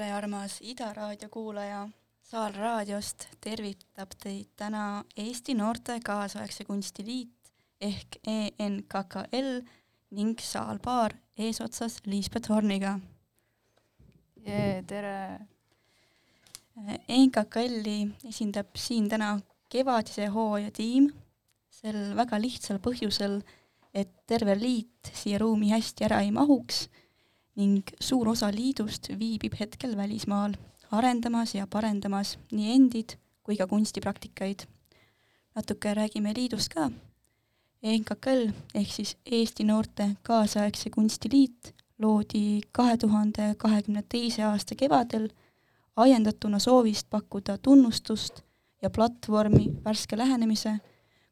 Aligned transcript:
tere, 0.00 0.12
armas 0.16 0.60
Ida 0.64 0.94
raadio 0.96 1.28
kuulaja. 1.28 1.80
Saal 2.24 2.54
raadiost 2.56 3.26
tervitab 3.44 4.14
teid 4.22 4.46
täna 4.56 5.02
Eesti 5.12 5.52
Noorte 5.58 5.98
Kaasaegse 6.00 6.64
Kunsti 6.64 7.04
Liit 7.04 7.50
ehk 7.84 8.16
ENKKL 8.24 9.50
ning 10.16 10.40
Saal 10.40 10.80
Baar 10.80 11.12
eesotsas 11.36 11.98
Liisbet 12.06 12.48
Horniga. 12.48 12.94
tere! 14.86 15.18
ENKKL-i 17.08 17.98
esindab 18.30 18.72
siin 18.80 19.10
täna 19.12 19.34
kevadise 19.68 20.30
hooaja 20.32 20.72
tiim 20.72 21.10
sel 21.68 22.14
väga 22.16 22.40
lihtsal 22.40 22.80
põhjusel, 22.80 23.42
et 23.92 24.16
terve 24.24 24.56
liit 24.56 25.12
siia 25.12 25.42
ruumi 25.44 25.74
hästi 25.74 26.08
ära 26.08 26.24
ei 26.24 26.32
mahuks 26.32 26.86
ning 27.56 27.82
suur 28.00 28.28
osa 28.28 28.50
liidust 28.54 29.08
viibib 29.18 29.54
hetkel 29.60 29.96
välismaal, 29.96 30.54
arendamas 30.90 31.54
ja 31.54 31.66
parendamas 31.66 32.36
nii 32.52 32.74
endid 32.74 33.16
kui 33.42 33.56
ka 33.56 33.66
kunstipraktikaid. 33.66 34.66
natuke 35.54 35.94
räägime 35.94 36.34
liidust 36.36 36.68
ka. 36.74 36.90
ENKKL 37.82 38.50
ehk 38.74 38.92
siis 38.92 39.16
Eesti 39.26 39.64
Noorte 39.64 40.10
Kaasaegse 40.22 40.90
Kunstiliit 40.90 41.74
loodi 41.98 42.60
kahe 42.72 42.96
tuhande 42.96 43.54
kahekümne 43.58 44.02
teise 44.08 44.44
aasta 44.44 44.74
kevadel 44.74 45.28
ajendatuna 45.96 46.58
soovist 46.58 47.10
pakkuda 47.10 47.58
tunnustust 47.58 48.42
ja 48.82 48.90
platvormi 48.90 49.66
värske 49.84 50.18
lähenemise, 50.18 50.76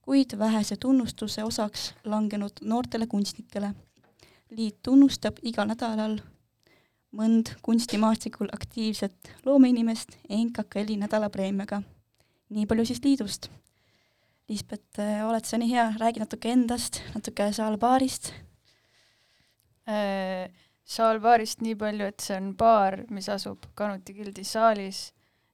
kuid 0.02 0.38
vähese 0.38 0.76
tunnustuse 0.76 1.44
osaks 1.44 1.94
langenud 2.04 2.64
noortele 2.64 3.06
kunstnikele 3.06 3.74
liit 4.50 4.78
tunnustab 4.82 5.40
igal 5.42 5.68
nädalal 5.68 6.18
mõnd 7.16 7.54
kunstimaastikul 7.64 8.50
aktiivset 8.52 9.32
loomeinimest 9.44 10.18
NKKL-i 10.28 10.98
nädalapreemiaga. 11.00 11.82
nii 12.48 12.66
palju 12.66 12.84
siis 12.88 13.00
liidust. 13.04 13.50
Liisbet, 14.48 15.00
oled 15.28 15.44
sa 15.44 15.58
nii 15.60 15.68
hea, 15.68 15.90
räägi 16.00 16.22
natuke 16.22 16.48
endast, 16.52 17.02
natuke 17.14 17.52
Saalbaarist 17.52 18.32
äh,. 19.88 20.48
Saalbaarist 20.88 21.60
nii 21.60 21.74
palju, 21.76 22.06
et 22.08 22.24
see 22.24 22.36
on 22.40 22.54
baar, 22.56 23.02
mis 23.12 23.28
asub 23.28 23.66
Kanuti 23.76 24.14
gildi 24.16 24.44
saalis 24.48 25.10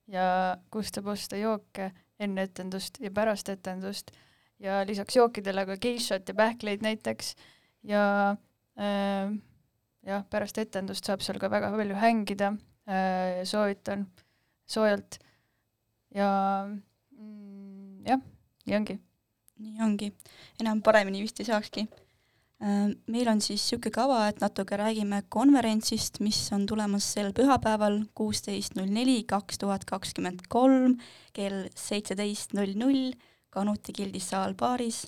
ja 0.07 0.57
kust 0.71 0.95
saab 0.95 1.09
osta 1.11 1.41
jooke 1.41 1.89
enne 2.23 2.45
etendust 2.47 3.01
ja 3.03 3.11
pärast 3.11 3.49
etendust 3.51 4.13
ja 4.63 4.85
lisaks 4.87 5.17
jookidele 5.17 5.67
ka 5.67 5.77
geishot 5.83 6.29
ja 6.29 6.35
pähkleid 6.39 6.85
näiteks 6.87 7.35
ja 7.83 8.37
jah, 8.77 10.25
pärast 10.31 10.59
etendust 10.61 11.07
saab 11.07 11.23
seal 11.25 11.39
ka 11.41 11.51
väga 11.53 11.73
palju 11.75 11.99
hängida, 12.01 12.53
äh, 12.89 13.43
soovitan 13.49 14.07
soojalt 14.67 15.19
ja 16.15 16.31
mm, 16.67 18.05
jah, 18.09 18.23
nii 18.67 18.79
ongi. 18.79 18.97
nii 19.65 19.85
ongi, 19.85 20.11
enam 20.61 20.83
paremini 20.83 21.23
vist 21.23 21.41
ei 21.41 21.49
saakski. 21.49 21.87
Äh, 22.65 22.95
meil 23.11 23.29
on 23.31 23.43
siis 23.45 23.63
niisugune 23.63 23.95
kava, 23.95 24.21
et 24.29 24.41
natuke 24.43 24.79
räägime 24.81 25.23
konverentsist, 25.29 26.21
mis 26.25 26.41
on 26.55 26.67
tulemas 26.67 27.07
sel 27.17 27.33
pühapäeval, 27.37 28.03
kuusteist 28.17 28.79
null 28.79 28.93
neli, 28.93 29.23
kaks 29.29 29.61
tuhat 29.63 29.87
kakskümmend 29.89 30.47
kolm, 30.49 30.99
kell 31.37 31.69
seitseteist 31.79 32.57
null 32.59 32.77
null, 32.81 33.15
Kanuti 33.55 33.93
gildis 33.95 34.33
saal 34.33 34.57
baaris 34.59 35.05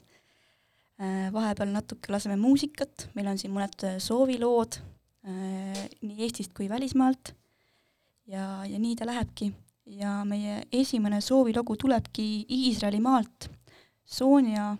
vahepeal 0.98 1.72
natuke 1.74 2.12
laseme 2.12 2.38
muusikat, 2.40 3.10
meil 3.14 3.28
on 3.28 3.38
siin 3.40 3.52
mõned 3.52 3.84
äh, 3.84 3.98
soovilood 4.00 4.78
äh, 5.28 5.82
nii 6.00 6.22
Eestist 6.24 6.54
kui 6.56 6.70
välismaalt 6.72 7.34
ja, 8.30 8.64
ja 8.64 8.78
nii 8.80 8.96
ta 8.96 9.08
lähebki. 9.08 9.52
ja 9.86 10.24
meie 10.26 10.64
esimene 10.72 11.20
soovilugu 11.20 11.76
tulebki 11.78 12.46
Iisraeli 12.50 12.98
maalt. 12.98 13.46
Sonja 14.02 14.72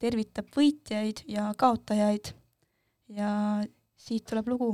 tervitab 0.00 0.48
võitjaid 0.56 1.24
ja 1.28 1.50
kaotajaid 1.58 2.32
ja 3.12 3.30
siit 3.96 4.24
tuleb 4.24 4.48
lugu 4.48 4.70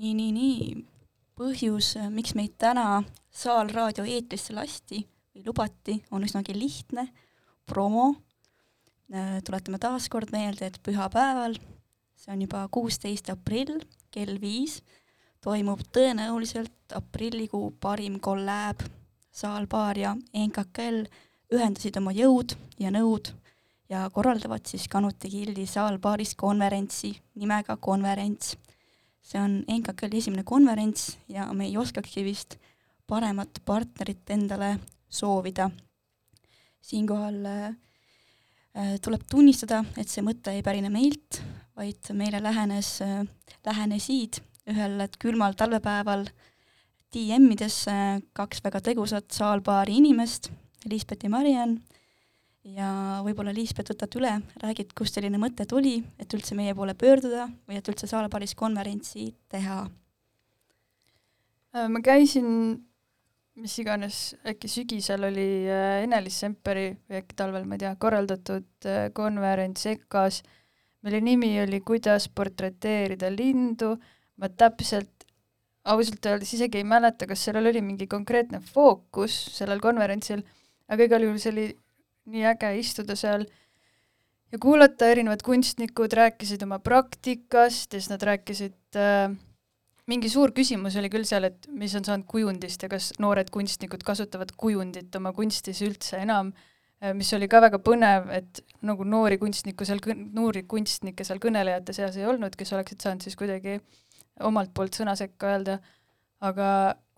nii, 0.00 0.14
nii, 0.16 0.32
nii. 0.32 0.84
põhjus, 1.36 1.94
miks 2.12 2.32
meid 2.36 2.56
täna 2.60 3.02
Saal 3.30 3.68
raadio 3.70 4.02
eetrisse 4.08 4.54
lasti 4.56 5.02
või 5.04 5.44
lubati, 5.46 5.98
on 6.10 6.24
üsnagi 6.24 6.56
lihtne. 6.56 7.08
promo. 7.66 8.14
Äh, 9.14 9.42
tuletame 9.44 9.78
taas 9.78 10.08
kord 10.08 10.32
meelde, 10.32 10.66
et 10.66 10.80
pühapäeval, 10.82 11.54
see 12.16 12.32
on 12.32 12.40
juba 12.42 12.64
kuusteist 12.70 13.30
aprill 13.30 13.80
kell 14.10 14.40
viis, 14.40 14.80
toimub 15.42 15.82
tõenäoliselt 15.92 16.94
aprillikuu 16.94 17.70
parim 17.80 18.18
kolläb. 18.20 18.82
Saal 19.30 19.66
Baar 19.66 19.98
ja 19.98 20.16
NKKL 20.34 21.04
ühendasid 21.54 21.96
oma 22.00 22.10
jõud 22.10 22.56
ja 22.78 22.90
nõud 22.90 23.30
ja 23.90 24.08
korraldavad 24.10 24.66
siis 24.66 24.88
Kanuti 24.88 25.30
Gildi 25.30 25.66
saalbaaris 25.66 26.34
konverentsi 26.34 27.12
nimega 27.34 27.76
Konverents 27.76 28.56
see 29.30 29.38
on 29.38 29.60
NKK-li 29.70 30.18
esimene 30.18 30.42
konverents 30.46 31.14
ja 31.30 31.46
me 31.54 31.68
ei 31.68 31.76
oskakski 31.78 32.24
vist 32.26 32.56
paremat 33.06 33.60
partnerit 33.64 34.30
endale 34.30 34.76
soovida. 35.08 35.70
siinkohal 36.80 37.46
äh, 37.46 37.74
tuleb 39.02 39.26
tunnistada, 39.30 39.84
et 39.98 40.08
see 40.08 40.22
mõte 40.24 40.54
ei 40.54 40.62
pärine 40.62 40.90
meilt, 40.90 41.42
vaid 41.76 42.10
meile 42.16 42.40
lähenes, 42.42 43.00
lähenesid 43.66 44.40
ühel 44.70 45.02
külmal 45.18 45.54
talvepäeval 45.58 46.26
DM-ides 47.10 47.84
kaks 48.32 48.62
väga 48.64 48.80
tegusat 48.80 49.30
saalpaari 49.34 49.96
inimest, 49.98 50.50
Liisbet 50.86 51.24
ja 51.26 51.30
Mariann, 51.30 51.80
ja 52.66 53.20
võib-olla 53.24 53.52
Liisbet 53.56 53.92
võtad 53.92 54.16
üle, 54.20 54.34
räägid, 54.60 54.92
kust 54.96 55.16
selline 55.16 55.40
mõte 55.40 55.64
tuli, 55.68 55.98
et 56.20 56.32
üldse 56.36 56.56
meie 56.58 56.74
poole 56.76 56.94
pöörduda 56.98 57.48
või 57.68 57.80
et 57.80 57.88
üldse 57.88 58.08
saalpaaris 58.10 58.54
konverentsi 58.58 59.30
teha? 59.52 59.82
Äh, 61.74 61.88
ma 61.88 62.02
käisin, 62.04 62.46
mis 63.60 63.76
iganes, 63.80 64.20
äkki 64.48 64.68
sügisel 64.70 65.24
oli 65.30 65.48
äh, 65.70 66.02
Ene-Liis 66.04 66.40
Semperi 66.44 66.90
või 67.08 67.20
äkki 67.22 67.38
talvel, 67.38 67.66
ma 67.68 67.78
ei 67.78 67.84
tea, 67.86 67.94
korraldatud 68.00 68.88
äh, 68.90 69.08
konverents 69.16 69.86
EKA-s, 69.94 70.42
mille 71.06 71.22
nimi 71.24 71.54
oli 71.62 71.80
Kuidas 71.80 72.28
portreteerida 72.28 73.30
lindu, 73.32 73.94
ma 74.36 74.50
täpselt 74.52 75.24
ausalt 75.88 76.26
öeldes 76.28 76.52
isegi 76.54 76.82
ei 76.82 76.84
mäleta, 76.84 77.24
kas 77.26 77.46
sellel 77.46 77.70
oli 77.70 77.80
mingi 77.80 78.04
konkreetne 78.10 78.60
fookus 78.60 79.32
sellel 79.56 79.80
konverentsil, 79.80 80.42
aga 80.92 81.06
igal 81.06 81.24
juhul 81.24 81.40
see 81.40 81.54
oli 81.54 81.64
nii 82.30 82.44
äge 82.52 82.72
istuda 82.78 83.16
seal 83.18 83.46
ja 84.52 84.58
kuulata, 84.60 85.08
erinevad 85.10 85.44
kunstnikud 85.46 86.12
rääkisid 86.16 86.62
oma 86.66 86.80
praktikast 86.82 87.94
ja 87.94 88.00
siis 88.00 88.10
nad 88.12 88.22
rääkisid 88.26 88.98
äh, 88.98 89.30
mingi 90.10 90.30
suur 90.32 90.52
küsimus 90.56 90.96
oli 90.98 91.10
küll 91.12 91.26
seal, 91.28 91.46
et 91.50 91.68
mis 91.70 91.94
on 91.98 92.06
saanud 92.06 92.26
kujundist 92.30 92.82
ja 92.82 92.90
kas 92.92 93.12
noored 93.22 93.52
kunstnikud 93.54 94.02
kasutavad 94.06 94.52
kujundit 94.58 95.14
oma 95.16 95.32
kunstis 95.36 95.82
üldse 95.86 96.22
enam, 96.24 96.52
äh, 97.02 97.14
mis 97.16 97.30
oli 97.36 97.48
ka 97.50 97.62
väga 97.62 97.80
põnev, 97.84 98.30
et 98.34 98.62
nagu 98.86 99.06
noori 99.06 99.38
kunstniku 99.42 99.86
seal, 99.88 100.02
noori 100.34 100.64
kunstnikke 100.70 101.26
seal 101.26 101.42
kõnelejate 101.42 101.94
seas 101.96 102.18
ei 102.18 102.26
olnud, 102.28 102.58
kes 102.58 102.74
oleksid 102.76 103.06
saanud 103.06 103.26
siis 103.26 103.38
kuidagi 103.38 103.78
omalt 104.46 104.74
poolt 104.74 104.96
sõna 104.96 105.14
sekka 105.18 105.54
öelda, 105.54 105.78
aga 106.40 106.68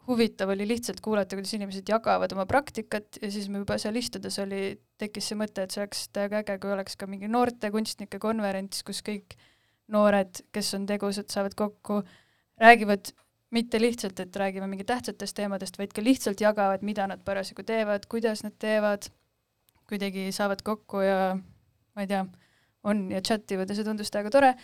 huvitav 0.06 0.50
oli 0.50 0.66
lihtsalt 0.66 1.00
kuulata, 1.04 1.36
kuidas 1.38 1.54
inimesed 1.54 1.88
jagavad 1.88 2.32
oma 2.34 2.46
praktikat 2.50 3.20
ja 3.22 3.30
siis 3.30 3.48
me 3.52 3.62
juba 3.62 3.78
seal 3.78 3.96
istudes 4.00 4.38
oli, 4.42 4.74
tekkis 4.98 5.30
see 5.30 5.38
mõte, 5.38 5.64
et 5.64 5.74
see 5.74 5.82
oleks 5.82 6.08
täiega 6.14 6.42
äge, 6.42 6.58
kui 6.62 6.72
oleks 6.74 6.98
ka 6.98 7.06
mingi 7.10 7.30
noorte 7.30 7.70
kunstnike 7.74 8.18
konverents, 8.22 8.82
kus 8.86 9.02
kõik 9.06 9.36
noored, 9.92 10.42
kes 10.54 10.74
on 10.78 10.86
tegusad, 10.90 11.30
saavad 11.30 11.54
kokku, 11.58 12.00
räägivad 12.62 13.12
mitte 13.52 13.80
lihtsalt, 13.80 14.20
et 14.24 14.36
räägime 14.36 14.66
mingi 14.70 14.86
tähtsatest 14.88 15.36
teemadest, 15.36 15.78
vaid 15.78 15.92
ka 15.94 16.04
lihtsalt 16.04 16.40
jagavad, 16.40 16.84
mida 16.86 17.06
nad 17.10 17.22
parasjagu 17.24 17.64
teevad, 17.68 18.06
kuidas 18.10 18.42
nad 18.46 18.56
teevad, 18.58 19.10
kuidagi 19.90 20.30
saavad 20.32 20.62
kokku 20.64 21.02
ja 21.04 21.18
ma 21.36 22.04
ei 22.04 22.08
tea, 22.08 22.24
on 22.88 23.04
ja 23.12 23.20
chat 23.22 23.50
ivad 23.54 23.70
ja 23.70 23.76
see 23.76 23.86
tundus 23.86 24.10
täiega 24.10 24.32
tore. 24.32 24.54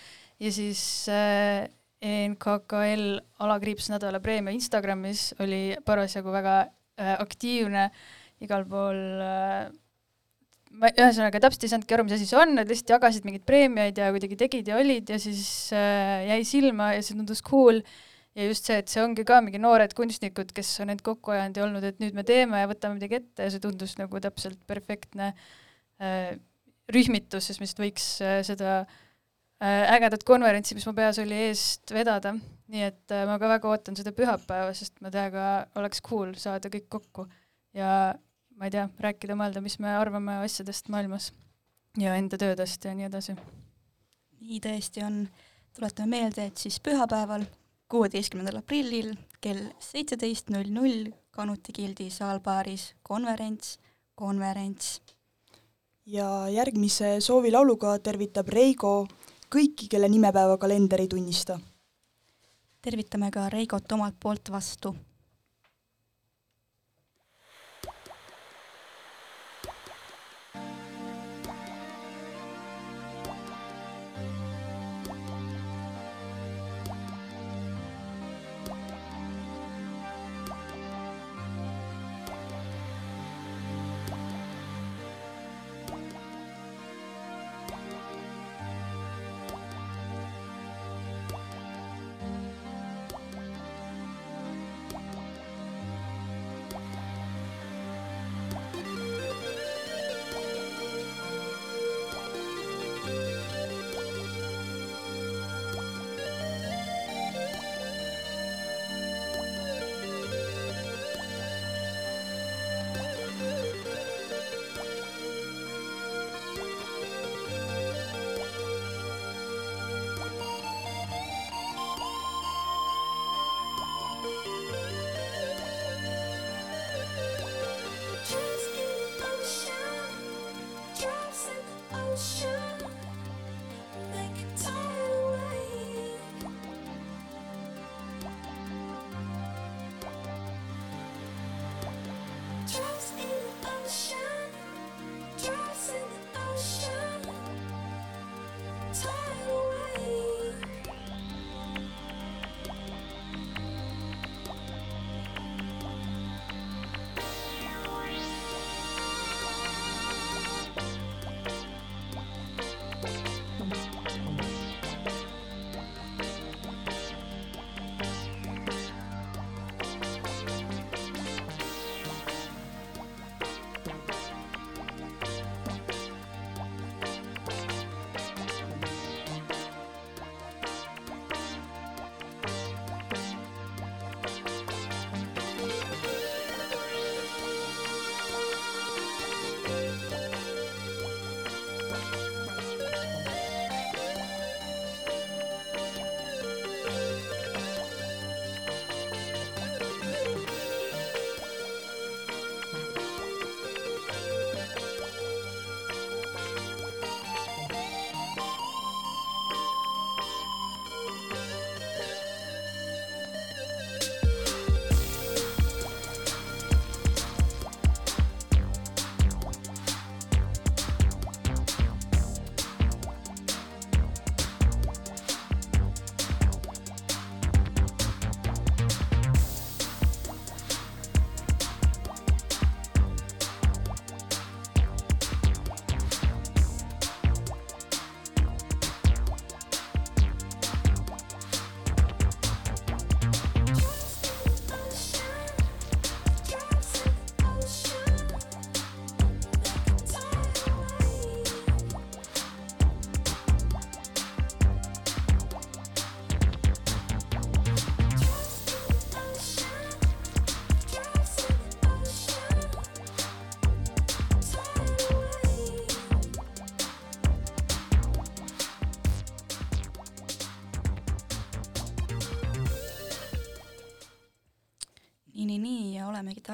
Ja 0.40 0.52
siis 0.54 0.80
äh, 1.12 1.68
NKKL 2.04 3.18
alakriips 3.42 3.88
nädala 3.90 4.20
preemia 4.22 4.54
Instagramis 4.54 5.32
oli 5.42 5.76
parasjagu 5.86 6.30
väga 6.30 6.56
äh, 6.62 7.14
aktiivne, 7.18 7.88
igal 8.44 8.62
pool 8.70 9.00
äh, 9.24 9.64
ma 10.78 10.90
ühesõnaga 10.92 11.40
täpselt 11.42 11.66
ei 11.66 11.72
saanudki 11.72 11.96
aru, 11.96 12.04
mis 12.06 12.14
asi 12.18 12.28
see 12.28 12.38
on, 12.38 12.54
nad 12.58 12.70
lihtsalt 12.70 12.94
jagasid 12.94 13.26
mingeid 13.26 13.46
preemiaid 13.48 13.98
ja 13.98 14.12
kuidagi 14.14 14.38
tegid 14.38 14.70
ja 14.70 14.78
olid 14.78 15.10
ja 15.10 15.18
siis 15.22 15.42
äh, 15.74 16.28
jäi 16.28 16.44
silma 16.46 16.92
ja 16.94 17.02
see 17.02 17.18
tundus 17.18 17.42
cool. 17.46 17.82
Ja 18.38 18.44
just 18.46 18.68
see, 18.68 18.76
et 18.78 18.92
see 18.92 19.00
ongi 19.02 19.24
ka 19.26 19.40
mingi 19.42 19.58
noored 19.58 19.90
kunstnikud, 19.98 20.52
kes 20.54 20.68
on 20.84 20.92
end 20.92 21.00
kokku 21.02 21.32
ajanud 21.34 21.56
ja 21.58 21.64
olnud, 21.64 21.82
et 21.88 21.96
nüüd 21.98 22.14
me 22.14 22.22
teeme 22.22 22.60
ja 22.60 22.68
võtame 22.70 22.94
midagi 23.00 23.18
ette 23.18 23.48
ja 23.48 23.50
see 23.50 23.64
tundus 23.64 23.96
nagu 23.98 24.20
täpselt 24.22 24.60
perfektne 24.68 25.32
äh, 25.98 26.36
rühmitus, 26.94 27.50
me 27.58 27.66
lihtsalt 27.66 27.82
võiks 27.82 28.06
äh, 28.22 28.38
seda 28.46 28.84
Äh, 28.84 29.07
ägedat 29.58 30.22
konverentsi, 30.24 30.76
mis 30.78 30.86
mu 30.86 30.94
peas 30.94 31.18
oli 31.18 31.34
eest 31.48 31.90
vedada, 31.90 32.34
nii 32.70 32.84
et 32.86 33.14
äh, 33.14 33.24
ma 33.26 33.38
ka 33.42 33.50
väga 33.50 33.70
ootan 33.72 33.96
seda 33.98 34.12
pühapäeva, 34.14 34.70
sest 34.76 35.00
ma 35.02 35.10
täiega 35.10 35.66
oleks 35.80 36.02
cool 36.06 36.34
saada 36.38 36.70
kõik 36.70 36.86
kokku 36.92 37.26
ja 37.74 38.14
ma 38.58 38.68
ei 38.68 38.74
tea, 38.74 38.86
rääkida, 39.02 39.34
mõelda, 39.38 39.62
mis 39.62 39.78
me 39.82 39.94
arvame 39.98 40.40
asjadest 40.44 40.90
maailmas 40.94 41.32
ja 41.98 42.14
enda 42.18 42.38
töödest 42.38 42.84
ja 42.86 42.94
nii 42.94 43.06
edasi. 43.08 43.34
nii 44.38 44.60
tõesti 44.62 45.02
on, 45.06 45.22
tuletame 45.74 46.18
meelde, 46.18 46.46
et 46.46 46.58
siis 46.58 46.78
pühapäeval, 46.82 47.46
kuueteistkümnendal 47.90 48.60
aprillil 48.60 49.14
kell 49.40 49.70
seitseteist 49.82 50.52
null 50.54 50.70
null 50.74 51.08
Kanuti 51.38 51.70
gildi 51.70 52.08
saalbaaris 52.10 52.94
konverents, 53.02 53.78
konverents. 54.14 55.00
ja 56.06 56.48
järgmise 56.50 57.20
soovilauluga 57.20 57.98
tervitab 57.98 58.48
Reigo 58.48 59.06
kõiki, 59.50 59.88
kelle 59.88 60.08
nimepäeva 60.08 60.58
kalender 60.58 61.00
ei 61.00 61.08
tunnista. 61.08 61.60
tervitame 62.82 63.30
ka 63.30 63.48
Reigot 63.48 63.92
omalt 63.92 64.14
poolt 64.20 64.50
vastu 64.50 64.96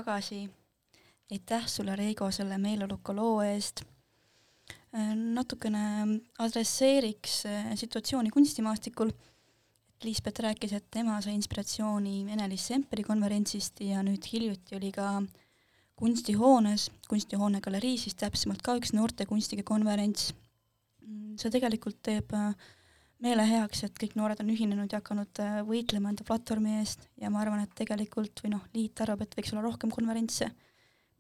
tagasi. 0.04 0.50
aitäh 1.32 1.66
sulle, 1.66 1.96
Reigo, 1.96 2.30
selle 2.30 2.58
meeleoluka 2.60 3.14
loo 3.16 3.40
eest. 3.42 3.80
Äh, 4.94 5.14
natukene 5.16 6.20
adresseeriks 6.38 7.46
äh, 7.46 7.70
situatsiooni 7.74 8.30
kunstimaastikul. 8.30 9.10
Liisbet 10.04 10.38
rääkis, 10.44 10.74
et 10.76 10.90
tema 10.92 11.16
sai 11.24 11.32
inspiratsiooni 11.38 12.26
Ene-Liis 12.34 12.66
Semperi 12.68 13.02
konverentsist 13.06 13.80
ja 13.80 14.02
nüüd 14.04 14.26
hiljuti 14.28 14.76
oli 14.76 14.90
ka 14.92 15.22
kunstihoones, 15.96 16.90
kunstihoone 17.08 17.62
galerii 17.64 17.96
siis 18.02 18.18
täpsemalt 18.20 18.60
ka 18.62 18.76
üks 18.76 18.92
noorte 18.92 19.24
kunstnike 19.30 19.64
konverents. 19.64 20.34
Mm, 21.00 21.38
see 21.40 21.54
tegelikult 21.54 22.02
teeb 22.04 22.36
äh, 22.36 22.52
meele 23.24 23.44
heaks, 23.48 23.84
et 23.86 23.96
kõik 24.00 24.16
noored 24.18 24.40
on 24.42 24.52
ühinenud 24.52 24.92
ja 24.92 25.00
hakanud 25.00 25.40
äh, 25.42 25.60
võitlema 25.66 26.12
enda 26.12 26.26
platvormi 26.28 26.78
eest. 26.80 27.08
Ja 27.20 27.30
ma 27.32 27.40
arvan, 27.42 27.62
et 27.64 27.72
tegelikult 27.78 28.44
või 28.44 28.54
noh, 28.56 28.64
liit 28.76 29.00
arvab, 29.00 29.24
et 29.24 29.36
võiks 29.38 29.54
olla 29.54 29.64
rohkem 29.64 29.92
konverentse, 29.94 30.50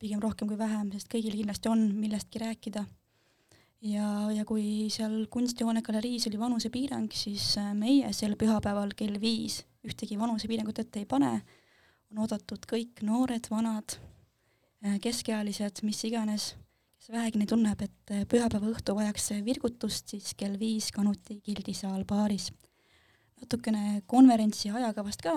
pigem 0.00 0.20
rohkem 0.22 0.50
kui 0.50 0.58
vähem, 0.60 0.92
sest 0.92 1.08
kõigil 1.12 1.36
kindlasti 1.38 1.70
on 1.72 1.86
millestki 1.96 2.42
rääkida. 2.42 2.84
ja, 3.84 4.08
ja 4.32 4.44
kui 4.48 4.88
seal 4.92 5.26
kunstihoone 5.32 5.82
galeriis 5.84 6.26
oli 6.28 6.40
vanusepiirang, 6.40 7.12
siis 7.12 7.54
äh, 7.60 7.72
meie 7.76 8.12
sel 8.12 8.36
pühapäeval 8.40 8.92
kell 8.96 9.20
viis 9.20 9.62
ühtegi 9.84 10.18
vanusepiirangut 10.18 10.80
ette 10.80 11.02
ei 11.02 11.08
pane, 11.08 11.38
on 12.10 12.24
oodatud 12.24 12.64
kõik 12.68 13.02
noored, 13.04 13.48
vanad, 13.52 13.96
äh, 14.84 14.98
keskealised, 15.00 15.84
mis 15.84 16.04
iganes 16.08 16.52
kes 17.04 17.12
vähegini 17.12 17.44
tunneb, 17.44 17.82
et 17.84 18.10
eh, 18.16 18.22
pühapäeva 18.24 18.70
õhtu 18.70 18.94
vajaks 18.96 19.34
virgutust, 19.44 20.08
siis 20.08 20.30
kell 20.40 20.54
viis 20.56 20.86
Kanuti 20.92 21.36
gildisaal 21.44 22.06
baaris. 22.08 22.50
natukene 23.42 24.00
konverentsi 24.06 24.70
ajakavast 24.70 25.20
ka, 25.20 25.34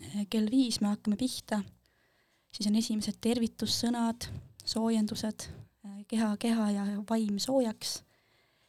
eh, 0.00 0.26
kell 0.26 0.50
viis 0.50 0.80
me 0.80 0.88
hakkame 0.88 1.16
pihta, 1.16 1.60
siis 2.50 2.66
on 2.66 2.80
esimesed 2.80 3.20
tervitussõnad, 3.22 4.26
soojendused, 4.64 5.46
eh, 5.84 6.04
keha, 6.08 6.36
keha 6.36 6.70
ja 6.72 6.88
vaim 7.08 7.38
soojaks, 7.38 8.02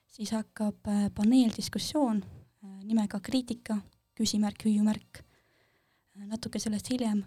siis 0.05 0.38
hakkab 0.38 0.86
paneeldiskussioon 1.15 2.24
nimega 2.84 3.20
kriitika, 3.20 3.82
küsimärk, 4.13 4.67
hüüumärk, 4.67 5.24
natuke 6.29 6.60
sellest 6.60 6.93
hiljem. 6.93 7.25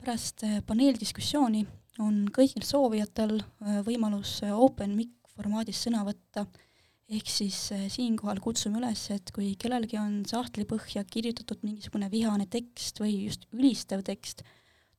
pärast 0.00 0.44
paneeldiskussiooni 0.66 1.66
on 2.00 2.24
kõigil 2.34 2.64
soovijatel 2.66 3.38
äh, 3.40 3.80
võimalus 3.86 4.40
äh, 4.46 4.54
open 4.54 4.96
mic 4.98 5.12
formaadis 5.34 5.80
sõna 5.86 6.02
võtta, 6.06 6.46
ehk 7.10 7.28
siis 7.30 7.58
äh, 7.74 7.86
siinkohal 7.92 8.40
kutsume 8.42 8.80
üles, 8.80 9.06
et 9.14 9.32
kui 9.34 9.52
kellelgi 9.60 9.98
on 10.00 10.20
sahtli 10.28 10.66
põhja 10.68 11.04
kirjutatud 11.08 11.64
mingisugune 11.66 12.10
vihane 12.12 12.48
tekst 12.50 13.02
või 13.02 13.26
just 13.26 13.46
ülistav 13.56 14.04
tekst, 14.06 14.44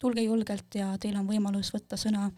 tulge 0.02 0.24
julgelt 0.26 0.78
ja 0.78 0.94
teil 1.02 1.18
on 1.20 1.30
võimalus 1.30 1.74
võtta 1.76 2.00
sõna, 2.00 2.30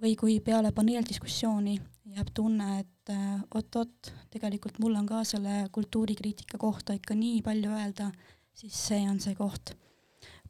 või 0.00 0.14
kui 0.16 0.38
peale 0.40 0.70
paneeldiskussiooni 0.72 1.74
jääb 2.16 2.30
tunne, 2.34 2.80
et 2.80 3.10
oot-oot, 3.52 4.12
tegelikult 4.32 4.78
mul 4.80 4.94
on 4.96 5.06
ka 5.06 5.20
selle 5.28 5.66
kultuurikriitika 5.74 6.58
kohta 6.62 6.94
ikka 6.96 7.14
nii 7.18 7.42
palju 7.44 7.74
öelda, 7.76 8.08
siis 8.56 8.78
see 8.88 9.02
on 9.10 9.20
see 9.20 9.36
koht. 9.36 9.74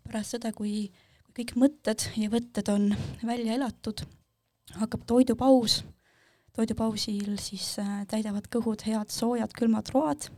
pärast 0.04 0.36
seda, 0.36 0.52
kui 0.56 0.86
kõik 1.36 1.54
mõtted 1.58 2.04
ja 2.18 2.30
võtted 2.32 2.68
on 2.72 2.90
välja 3.26 3.56
elatud, 3.58 4.02
hakkab 4.80 5.06
toidupaus. 5.08 5.82
toidupausil 6.56 7.38
siis 7.38 7.78
äh, 7.78 8.04
täidavad 8.10 8.48
kõhud 8.50 8.82
head 8.86 9.12
soojad 9.14 9.52
külmad 9.56 9.90
road. 9.94 10.30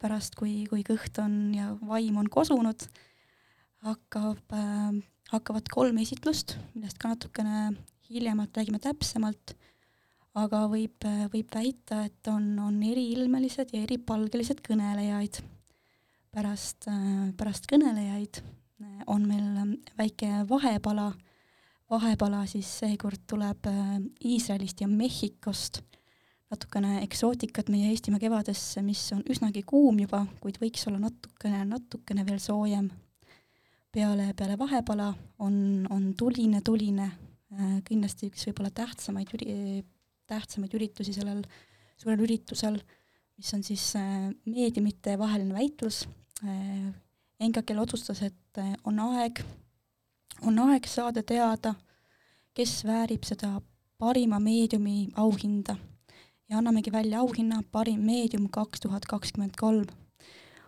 pärast, 0.00 0.34
kui, 0.34 0.64
kui 0.64 0.80
kõht 0.80 1.18
on 1.20 1.54
ja 1.54 1.74
vaim 1.84 2.16
on 2.16 2.28
kosunud, 2.28 2.86
hakkab 3.84 4.52
äh,, 4.56 5.00
hakkavad 5.30 5.68
kolm 5.68 5.98
esitlust, 6.00 6.56
millest 6.74 6.98
ka 6.98 7.12
natukene 7.12 7.74
hiljemalt 8.08 8.56
räägime 8.56 8.80
täpsemalt, 8.80 9.54
aga 10.34 10.64
võib, 10.72 10.96
äh, 11.04 11.26
võib 11.32 11.52
väita, 11.54 12.04
et 12.08 12.32
on, 12.32 12.58
on 12.58 12.82
eriilmelised 12.82 13.74
ja 13.74 13.82
eripalgelised 13.82 14.64
kõnelejaid. 14.64 15.42
pärast 16.30 16.88
äh,, 16.88 17.32
pärast 17.36 17.68
kõnelejaid 17.68 18.42
on 19.06 19.26
meil 19.28 19.56
ähm, 19.60 19.74
väike 19.98 20.44
vahepala, 20.48 21.10
vahepala 21.90 22.44
siis 22.48 22.68
seekord 22.80 23.22
tuleb 23.28 23.68
äh, 23.68 23.96
Iisraelist 24.24 24.80
ja 24.80 24.88
Mehhikost, 24.88 25.82
natukene 26.50 27.00
eksootikat 27.04 27.70
meie 27.70 27.90
Eestimaa 27.92 28.20
kevadesse, 28.22 28.82
mis 28.82 29.02
on 29.14 29.22
üsnagi 29.30 29.62
kuum 29.68 30.00
juba, 30.02 30.24
kuid 30.42 30.58
võiks 30.62 30.86
olla 30.90 31.00
natukene, 31.02 31.64
natukene 31.68 32.26
veel 32.26 32.40
soojem. 32.42 32.90
peale, 33.90 34.32
peale 34.38 34.56
vahepala 34.58 35.08
on, 35.42 35.86
on 35.90 36.12
tuline, 36.14 36.60
tuline, 36.62 37.10
äh, 37.56 37.76
kindlasti 37.86 38.30
üks 38.30 38.46
võib-olla 38.48 38.70
tähtsamaid 38.70 39.34
üri-, 39.38 39.84
tähtsamaid 40.30 40.74
üritusi 40.78 41.14
sellel 41.16 41.42
suurel 41.98 42.22
üritusel, 42.24 42.78
mis 43.36 43.54
on 43.54 43.62
siis 43.66 43.92
äh, 43.98 44.30
meediumite 44.46 45.18
vaheline 45.18 45.54
väitlus, 45.54 46.04
Engakel 47.40 47.78
otsustas, 47.78 48.22
et 48.22 48.58
eh, 48.60 48.74
on 48.84 48.98
aeg, 49.00 49.42
on 50.42 50.58
aeg 50.68 50.86
saada 50.86 51.22
teada, 51.22 51.74
kes 52.54 52.82
väärib 52.84 53.24
seda 53.24 53.60
parima 54.00 54.40
meediumi 54.40 55.08
auhinda 55.16 55.76
ja 56.50 56.58
annamegi 56.58 56.92
välja 56.92 57.20
auhinna 57.20 57.62
Parim 57.72 58.00
meedium 58.00 58.48
kaks 58.50 58.80
tuhat 58.80 59.06
kakskümmend 59.06 59.54
kolm. 59.56 59.86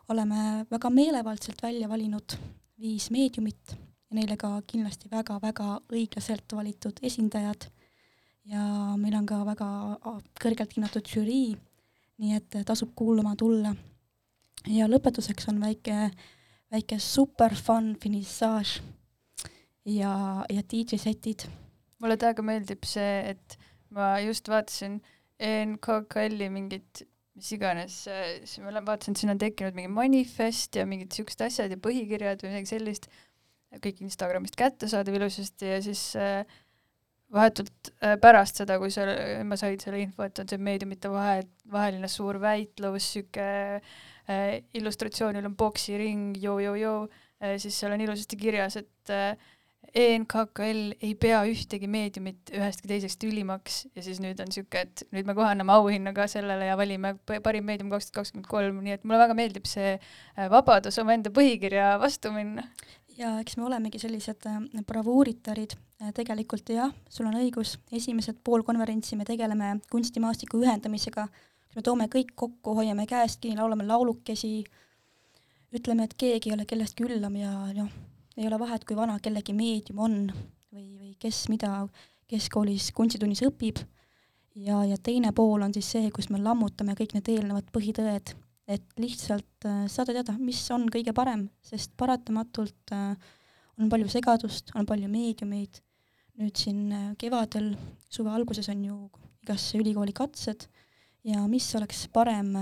oleme 0.09 0.67
väga 0.71 0.91
meelevaldselt 0.91 1.62
välja 1.62 1.88
valinud 1.88 2.37
viis 2.79 3.11
meediumit 3.11 3.75
ja 3.75 4.17
neile 4.17 4.37
ka 4.37 4.62
kindlasti 4.67 5.11
väga-väga 5.11 5.81
õiglaselt 5.93 6.52
valitud 6.52 6.99
esindajad 7.02 7.67
ja 8.45 8.62
meil 8.97 9.14
on 9.14 9.26
ka 9.26 9.45
väga 9.47 9.69
kõrgelt 10.43 10.76
hinnatud 10.76 11.09
žürii, 11.09 11.57
nii 12.19 12.37
et 12.37 12.59
tasub 12.67 12.95
kuulama 12.95 13.37
tulla. 13.37 13.75
ja 14.67 14.87
lõpetuseks 14.87 15.49
on 15.49 15.61
väike 15.61 16.11
väike 16.73 16.97
super 17.02 17.52
fun 17.57 17.93
finissaaž 18.00 18.79
ja, 19.85 20.12
ja 20.49 20.62
DJ-setid. 20.71 21.47
mulle 22.02 22.17
täiega 22.19 22.43
meeldib 22.43 22.87
see, 22.88 23.35
et 23.35 23.59
ma 23.95 24.17
just 24.25 24.49
vaatasin 24.50 24.97
NKKL-i 25.43 26.49
mingit, 26.50 27.02
mis 27.37 27.50
iganes, 27.55 27.99
siis 28.07 28.62
ma 28.64 28.73
vaatasin, 28.81 29.14
et 29.14 29.23
siin 29.23 29.35
on 29.35 29.43
tekkinud 29.43 29.76
mingi 29.76 29.93
manifest 29.93 30.79
ja 30.79 30.87
mingid 30.88 31.12
siuksed 31.14 31.45
asjad 31.47 31.73
ja 31.73 31.79
põhikirjad 31.83 32.43
või 32.43 32.55
midagi 32.55 32.73
sellist, 32.73 33.09
kõik 33.83 34.02
Instagramist 34.05 34.57
kättesaadav 34.59 35.17
ilusasti 35.17 35.71
ja 35.71 35.79
siis 35.85 36.02
äh, 36.21 36.43
vahetult 37.33 37.93
äh, 38.00 38.17
pärast 38.21 38.61
seda, 38.61 38.79
kui 38.81 38.93
seal, 38.93 39.12
ma 39.49 39.57
sain 39.61 39.79
selle 39.81 40.02
info, 40.02 40.25
et 40.26 40.43
on 40.43 40.49
see 40.49 40.61
meediumite 40.61 41.12
vahe, 41.12 41.45
vaheline 41.73 42.11
suur 42.12 42.41
väitlus, 42.43 43.12
sihuke 43.14 43.47
äh, 43.79 43.95
illustratsioonil 44.75 45.47
on 45.49 45.57
poksiring, 45.59 46.37
joo-joo-joo 46.43 47.09
äh,, 47.09 47.57
siis 47.59 47.81
seal 47.81 47.97
on 47.97 48.05
ilusasti 48.05 48.38
kirjas, 48.38 48.79
et 48.79 49.12
ENKKL 49.93 50.95
ei 51.05 51.12
pea 51.21 51.43
ühtegi 51.50 51.88
meediumit 51.91 52.52
ühestki 52.55 52.88
teisest 52.88 53.25
ülimaks. 53.29 53.83
Ja 53.97 54.05
siis 54.07 54.23
nüüd 54.25 54.41
on 54.41 54.52
sihuke, 54.55 54.87
et 54.87 55.02
nüüd 55.12 55.29
me 55.29 55.35
kohe 55.37 55.50
anname 55.50 55.75
auhinna 55.75 56.14
ka 56.17 56.29
sellele 56.31 56.71
ja 56.71 56.79
valime 56.81 57.14
parim 57.45 57.67
meedium 57.69 57.91
kaks 57.93 58.09
tuhat 58.09 58.23
kakskümmend 58.23 58.49
kolm, 58.49 58.81
nii 58.87 58.97
et 58.97 59.05
mulle 59.05 59.21
väga 59.21 59.37
meeldib 59.37 59.69
see 59.69 59.97
vabadus 60.52 60.97
omaenda 61.02 61.35
põhikirja 61.35 61.97
vastu 62.00 62.33
minna. 62.33 62.64
Ja 63.19 63.35
eks 63.43 63.59
me 63.59 63.67
olemegi 63.69 64.00
sellised 64.00 64.47
bravuuritarid, 64.88 65.75
tegelikult 66.17 66.73
jah, 66.73 66.95
sul 67.12 67.29
on 67.29 67.37
õigus, 67.43 67.76
esimesed 67.93 68.41
pool 68.45 68.64
konverentsi 68.64 69.19
me 69.21 69.26
tegeleme 69.29 69.75
kunstimaastiku 69.93 70.62
ühendamisega, 70.62 71.26
me 71.76 71.83
toome 71.83 72.09
kõik 72.12 72.35
kokku, 72.37 72.76
hoiame 72.79 73.07
käest 73.11 73.41
kinni, 73.43 73.59
laulame 73.59 73.87
laulukesi, 73.88 74.62
ütleme, 75.73 76.05
et 76.09 76.17
keegi 76.19 76.50
ei 76.50 76.57
ole 76.57 76.67
kellestki 76.69 77.07
üllam 77.07 77.37
ja 77.41 77.52
noh, 77.76 77.91
ei 78.37 78.47
ole 78.49 78.59
vahet, 78.61 78.85
kui 78.88 78.97
vana 78.97 79.19
kellegi 79.23 79.55
meedium 79.57 80.05
on 80.05 80.21
või, 80.29 80.87
või 80.99 81.17
kes 81.21 81.47
mida 81.52 81.87
keskkoolis 82.29 82.91
kunstitunnis 82.97 83.45
õpib, 83.49 83.81
ja, 84.55 84.85
ja 84.88 84.97
teine 85.00 85.33
pool 85.37 85.64
on 85.64 85.75
siis 85.76 85.91
see, 85.97 86.12
kus 86.14 86.31
me 86.33 86.41
lammutame 86.41 86.97
kõik 86.99 87.17
need 87.17 87.29
eelnevad 87.33 87.69
põhitõed 87.73 88.35
et 88.71 88.99
lihtsalt 89.00 89.67
äh, 89.67 89.85
saada 89.91 90.14
teada, 90.17 90.35
mis 90.38 90.61
on 90.75 90.87
kõige 90.93 91.14
parem, 91.17 91.47
sest 91.64 91.95
paratamatult 91.99 92.95
äh, 92.95 93.14
on 93.81 93.91
palju 93.93 94.11
segadust, 94.12 94.73
on 94.79 94.87
palju 94.88 95.11
meediumeid, 95.11 95.81
nüüd 96.41 96.59
siin 96.59 96.85
äh, 96.95 97.09
kevadel, 97.21 97.73
suve 98.12 98.33
alguses 98.33 98.71
on 98.73 98.85
ju 98.87 98.99
igasse 99.43 99.81
ülikooli 99.81 100.14
katsed 100.14 100.69
ja 101.26 101.43
mis 101.49 101.67
oleks 101.79 102.07
parem 102.12 102.52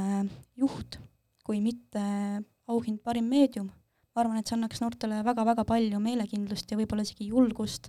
juht, 0.59 0.99
kui 1.45 1.61
mitte 1.65 2.03
auhind 2.71 3.01
parim 3.05 3.29
meedium. 3.31 3.71
ma 4.11 4.25
arvan, 4.25 4.41
et 4.41 4.51
see 4.51 4.57
annaks 4.57 4.81
noortele 4.83 5.21
väga-väga 5.23 5.63
palju 5.69 5.99
meelekindlust 6.03 6.73
ja 6.73 6.79
võib-olla 6.81 7.05
isegi 7.07 7.29
julgust 7.31 7.87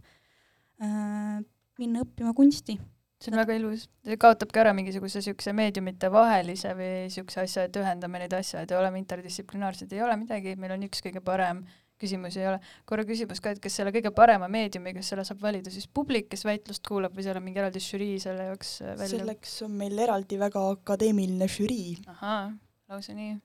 äh, 0.79 1.39
minna 1.81 2.03
õppima 2.05 2.33
kunsti. 2.37 2.75
See 3.21 3.33
on 3.33 3.37
väga 3.37 3.55
ilus, 3.57 3.87
see 4.05 4.17
kaotabki 4.21 4.61
ära 4.61 4.73
mingisuguse 4.73 5.19
niisuguse 5.19 5.53
meediumite 5.53 6.09
vahelise 6.13 6.73
või 6.77 6.89
niisuguse 7.07 7.43
asja, 7.43 7.65
et 7.67 7.77
ühendame 7.77 8.21
neid 8.23 8.33
asju, 8.33 8.61
et 8.61 8.73
oleme 8.77 9.01
interdistsiplinaarsed, 9.01 9.91
ei 9.93 10.01
ole 10.05 10.15
midagi, 10.23 10.55
meil 10.61 10.73
on 10.77 10.85
üks 10.87 11.03
kõige 11.05 11.21
parem, 11.25 11.61
küsimusi 12.01 12.41
ei 12.41 12.47
ole. 12.49 12.59
korra 12.89 13.05
küsimus 13.07 13.41
ka, 13.43 13.53
et 13.53 13.61
kas 13.63 13.77
selle 13.79 13.93
kõige 13.93 14.11
parema 14.15 14.49
meediumi, 14.51 14.95
kas 14.97 15.11
selle 15.13 15.25
saab 15.27 15.41
valida 15.43 15.73
siis 15.73 15.87
publik, 15.87 16.29
kes 16.31 16.45
väitlust 16.47 16.85
kuulab 16.87 17.15
või 17.17 17.25
seal 17.25 17.39
on 17.39 17.45
mingi 17.45 17.61
eraldi 17.61 17.83
žürii 17.83 18.17
selle 18.23 18.49
jaoks 18.49 18.73
äh, 18.81 18.95
välja? 18.99 19.21
selleks 19.21 19.55
on 19.67 19.77
meil 19.83 20.01
eraldi 20.07 20.39
väga 20.41 20.65
akadeemiline 20.75 21.47
žürii. 21.51 21.95
ahaa, 22.15 22.43
lausa 22.91 23.15
nii. 23.17 23.37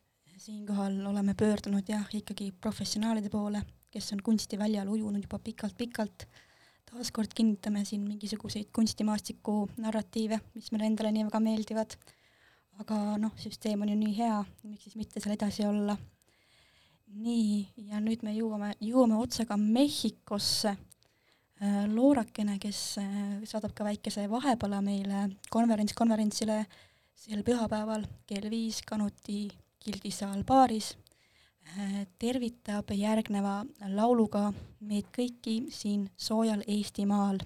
siinkohal 0.46 0.98
oleme 1.10 1.34
pöördunud 1.38 1.88
jah, 1.88 2.08
ikkagi 2.14 2.50
professionaalide 2.60 3.32
poole, 3.32 3.62
kes 3.92 4.12
on 4.16 4.20
kunstiväljal 4.25 4.88
ujunud 4.92 5.25
juba 5.25 5.40
pikalt-pikalt. 5.42 6.28
taaskord 6.90 7.32
kinnitame 7.34 7.84
siin 7.84 8.04
mingisuguseid 8.08 8.70
kunstimaastiku 8.72 9.64
narratiive, 9.82 10.40
mis 10.54 10.70
meile 10.72 10.92
endale 10.92 11.12
nii 11.12 11.28
väga 11.30 11.40
meeldivad. 11.50 11.96
aga 12.80 13.16
noh, 13.20 13.32
süsteem 13.40 13.82
on 13.82 13.88
ju 13.88 13.96
nii 13.96 14.18
hea, 14.18 14.44
miks 14.68 14.84
siis 14.84 15.00
mitte 15.00 15.20
seal 15.20 15.34
edasi 15.34 15.64
olla 15.64 15.96
nii, 17.14 17.66
ja 17.90 18.00
nüüd 18.02 18.25
me 18.26 18.34
jõuame, 18.36 18.72
jõuame 18.82 19.18
otsaga 19.20 19.56
Mehhikosse. 19.60 20.76
Äh, 21.56 21.86
Loorakene, 21.88 22.58
kes 22.60 22.81
äh, 23.00 23.14
saadab 23.48 23.72
ka 23.76 23.87
väikese 23.87 24.26
vahepala 24.28 24.83
meile 24.85 25.22
konverents 25.50 25.96
konverentsile 25.96 26.59
sel 27.16 27.40
pühapäeval 27.46 28.04
kell 28.28 28.50
viis 28.52 28.83
Kanuti 28.85 29.46
Gildisaal 29.81 30.44
baaris, 30.44 30.92
äh, 31.72 32.02
tervitab 32.20 32.92
järgneva 32.92 33.62
lauluga 33.88 34.50
meid 34.81 35.09
kõiki 35.16 35.62
siin 35.72 36.11
soojal 36.16 36.66
Eestimaal 36.68 37.40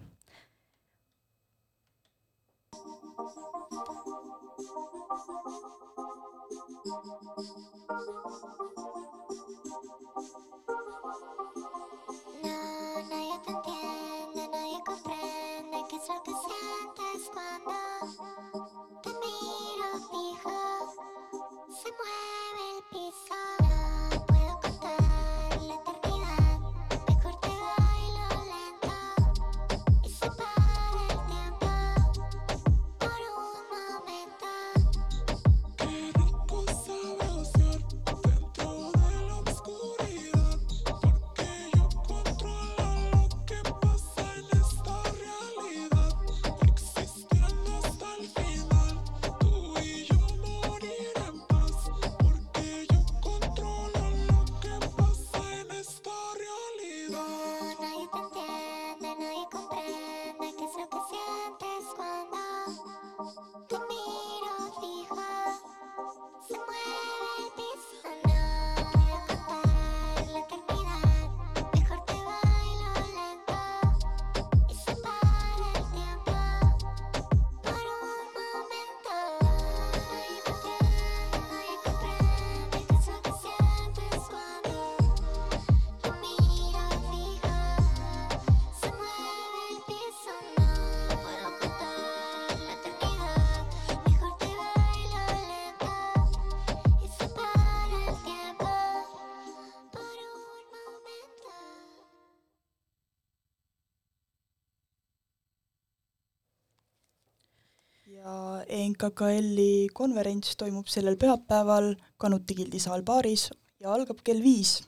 ja 108.91 109.09
ENKKL-i 109.09 109.89
konverents 109.95 110.57
toimub 110.57 110.87
sellel 110.87 111.17
pühapäeval 111.17 111.95
Kanuti 112.19 112.55
gildisaal 112.55 113.03
baaris 113.03 113.51
ja 113.81 113.93
algab 113.93 114.21
kell 114.25 114.43
viis. 114.43 114.83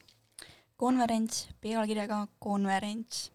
konverents 0.76 1.48
pealkirjaga 1.60 2.26
Konverents. 2.38 3.30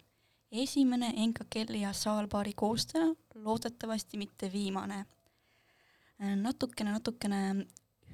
esimene 0.52 1.12
ENKKL-i 1.16 1.80
ja 1.80 1.92
saalbaari 1.92 2.52
koostaja, 2.52 3.14
loodetavasti 3.34 4.18
mitte 4.18 4.52
viimane. 4.52 5.06
natukene, 6.18 6.92
natukene 6.92 7.66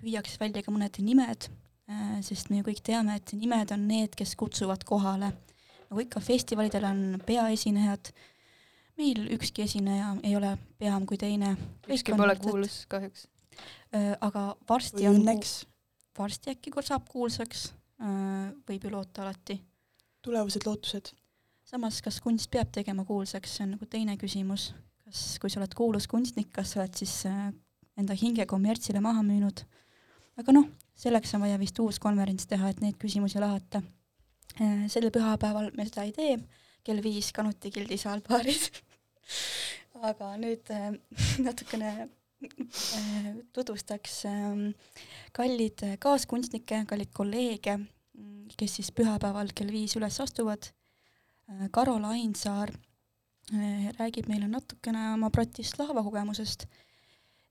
hüüaks 0.03 0.41
välja 0.41 0.63
ka 0.63 0.71
mõned 0.71 0.99
nimed, 0.99 1.49
sest 2.21 2.51
me 2.51 2.59
ju 2.59 2.65
kõik 2.65 2.83
teame, 2.83 3.17
et 3.17 3.33
nimed 3.33 3.71
on 3.73 3.89
need, 3.89 4.15
kes 4.15 4.37
kutsuvad 4.37 4.85
kohale. 4.85 5.33
nagu 5.91 6.01
ikka, 6.01 6.21
festivalidel 6.21 6.85
on 6.85 7.21
peaesinejad 7.27 8.13
meil 8.99 9.27
ükski 9.35 9.65
esineja 9.65 10.15
ei 10.23 10.37
ole 10.37 10.55
peam 10.79 11.07
kui 11.07 11.19
teine. 11.19 11.55
ükski 11.89 12.15
pole 12.17 12.37
kuulus 12.41 12.85
kahjuks. 12.91 13.27
aga 14.21 14.55
varsti 14.69 15.09
on, 15.09 15.25
varsti 16.19 16.55
äkki 16.55 16.73
saab 16.83 17.09
kuulsaks, 17.11 17.73
võib 18.69 18.87
ju 18.87 18.95
loota 18.95 19.23
alati. 19.23 19.61
tulevased 20.23 20.67
lootused. 20.67 21.13
samas, 21.65 22.01
kas 22.03 22.21
kunst 22.21 22.51
peab 22.51 22.71
tegema 22.73 23.05
kuulsaks, 23.05 23.57
see 23.57 23.67
on 23.67 23.75
nagu 23.77 23.87
teine 23.87 24.17
küsimus. 24.17 24.73
kas, 25.05 25.39
kui 25.41 25.51
sa 25.51 25.61
oled 25.61 25.75
kuulus 25.75 26.07
kunstnik, 26.07 26.53
kas 26.53 26.75
sa 26.75 26.83
oled 26.83 26.95
siis 26.95 27.25
enda 27.97 28.15
hinge 28.15 28.47
kommertsile 28.47 29.01
maha 29.01 29.23
müünud? 29.23 29.65
aga 30.39 30.53
noh, 30.53 30.71
selleks 30.99 31.35
on 31.35 31.47
vaja 31.47 31.59
vist 31.59 31.79
uus 31.79 31.99
konverents 31.99 32.47
teha, 32.47 32.71
et 32.71 32.81
neid 32.81 32.99
küsimusi 32.99 33.43
lahata. 33.43 33.83
sel 34.89 35.11
pühapäeval 35.11 35.73
me 35.75 35.87
seda 35.89 36.07
ei 36.07 36.13
tee 36.15 36.37
kell 36.85 37.03
viis 37.03 37.33
Kanuti 37.33 37.73
gildisaal 37.75 38.23
baaris. 38.27 38.69
Aga 40.09 40.35
nüüd 40.37 40.69
äh, 40.75 40.91
natukene 41.41 41.91
äh, 42.05 43.29
tutvustaks 43.57 44.25
äh, 44.29 44.65
kallid 45.33 45.85
kaaskunstnikke, 46.03 46.85
kallid 46.91 47.13
kolleege, 47.17 47.79
kes 48.59 48.79
siis 48.79 48.91
pühapäeval 48.95 49.53
kell 49.57 49.73
viis 49.73 49.97
üles 49.99 50.21
astuvad. 50.21 50.71
Äh,. 51.49 51.69
Karol 51.71 52.05
Ainsaar 52.09 52.73
äh, 53.53 53.89
räägib 53.99 54.29
meile 54.29 54.49
natukene 54.49 55.13
oma 55.15 55.31
Bratislava 55.31 56.05
kogemusest, 56.05 56.67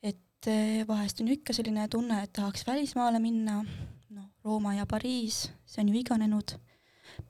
et 0.04 0.48
äh, 0.48 0.84
vahest 0.88 1.22
on 1.22 1.32
ikka 1.34 1.56
selline 1.56 1.88
tunne, 1.90 2.22
et 2.24 2.34
tahaks 2.34 2.68
välismaale 2.68 3.22
minna, 3.24 3.64
noh, 4.14 4.30
Rooma 4.46 4.76
ja 4.78 4.86
Pariis, 4.90 5.48
see 5.66 5.82
on 5.84 5.92
ju 5.94 6.00
iganenud, 6.02 6.56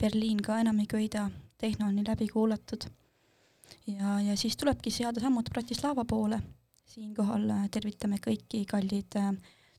Berliin 0.00 0.40
ka 0.42 0.58
enam 0.62 0.78
ei 0.80 0.88
köida 0.90 1.28
tehno 1.64 1.88
on 1.88 1.96
nii 1.96 2.04
läbi 2.08 2.28
kuulatud. 2.28 2.84
ja, 3.86 4.20
ja 4.20 4.36
siis 4.36 4.56
tulebki 4.56 4.90
seada 4.90 5.20
sammud 5.20 5.48
Bratislava 5.50 6.04
poole. 6.04 6.40
siinkohal 6.84 7.48
äh, 7.50 7.68
tervitame 7.70 8.18
kõiki 8.26 8.64
kalleid 8.68 9.16
äh, 9.16 9.30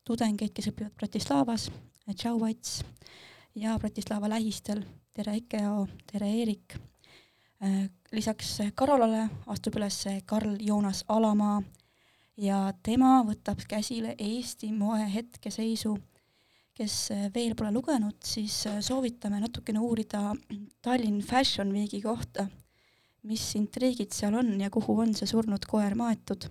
tudengeid, 0.06 0.54
kes 0.54 0.72
õpivad 0.72 0.96
Bratislavas, 0.98 1.70
tšau 2.10 2.42
Ats 2.50 2.80
ja 3.56 3.78
Bratislava 3.80 4.30
lähistel, 4.30 4.82
tere 5.14 5.38
Ekeo, 5.38 5.86
tere 6.12 6.32
Eerik. 6.40 6.76
Äh, 7.62 7.86
lisaks 8.12 8.58
Karolale 8.76 9.30
astub 9.46 9.78
üles 9.78 10.02
Karl 10.26 10.58
Joonas 10.60 11.04
Alamaa 11.08 11.62
ja 12.38 12.66
tema 12.84 13.20
võtab 13.30 13.62
käsile 13.70 14.16
Eesti 14.18 14.74
moe 14.74 15.06
hetkeseisu 15.14 15.96
kes 16.76 16.96
äh, 17.14 17.28
veel 17.34 17.56
pole 17.56 17.72
lugenud, 17.72 18.18
siis 18.26 18.66
äh, 18.68 18.82
soovitame 18.84 19.40
natukene 19.40 19.80
uurida 19.80 20.34
Tallinn 20.84 21.22
Fashion 21.24 21.72
Weeki 21.74 22.02
kohta, 22.04 22.48
mis 23.26 23.46
intriigid 23.58 24.14
seal 24.14 24.36
on 24.36 24.52
ja 24.62 24.70
kuhu 24.74 25.00
on 25.06 25.16
see 25.16 25.30
surnud 25.30 25.66
koer 25.70 25.96
maetud. 25.96 26.50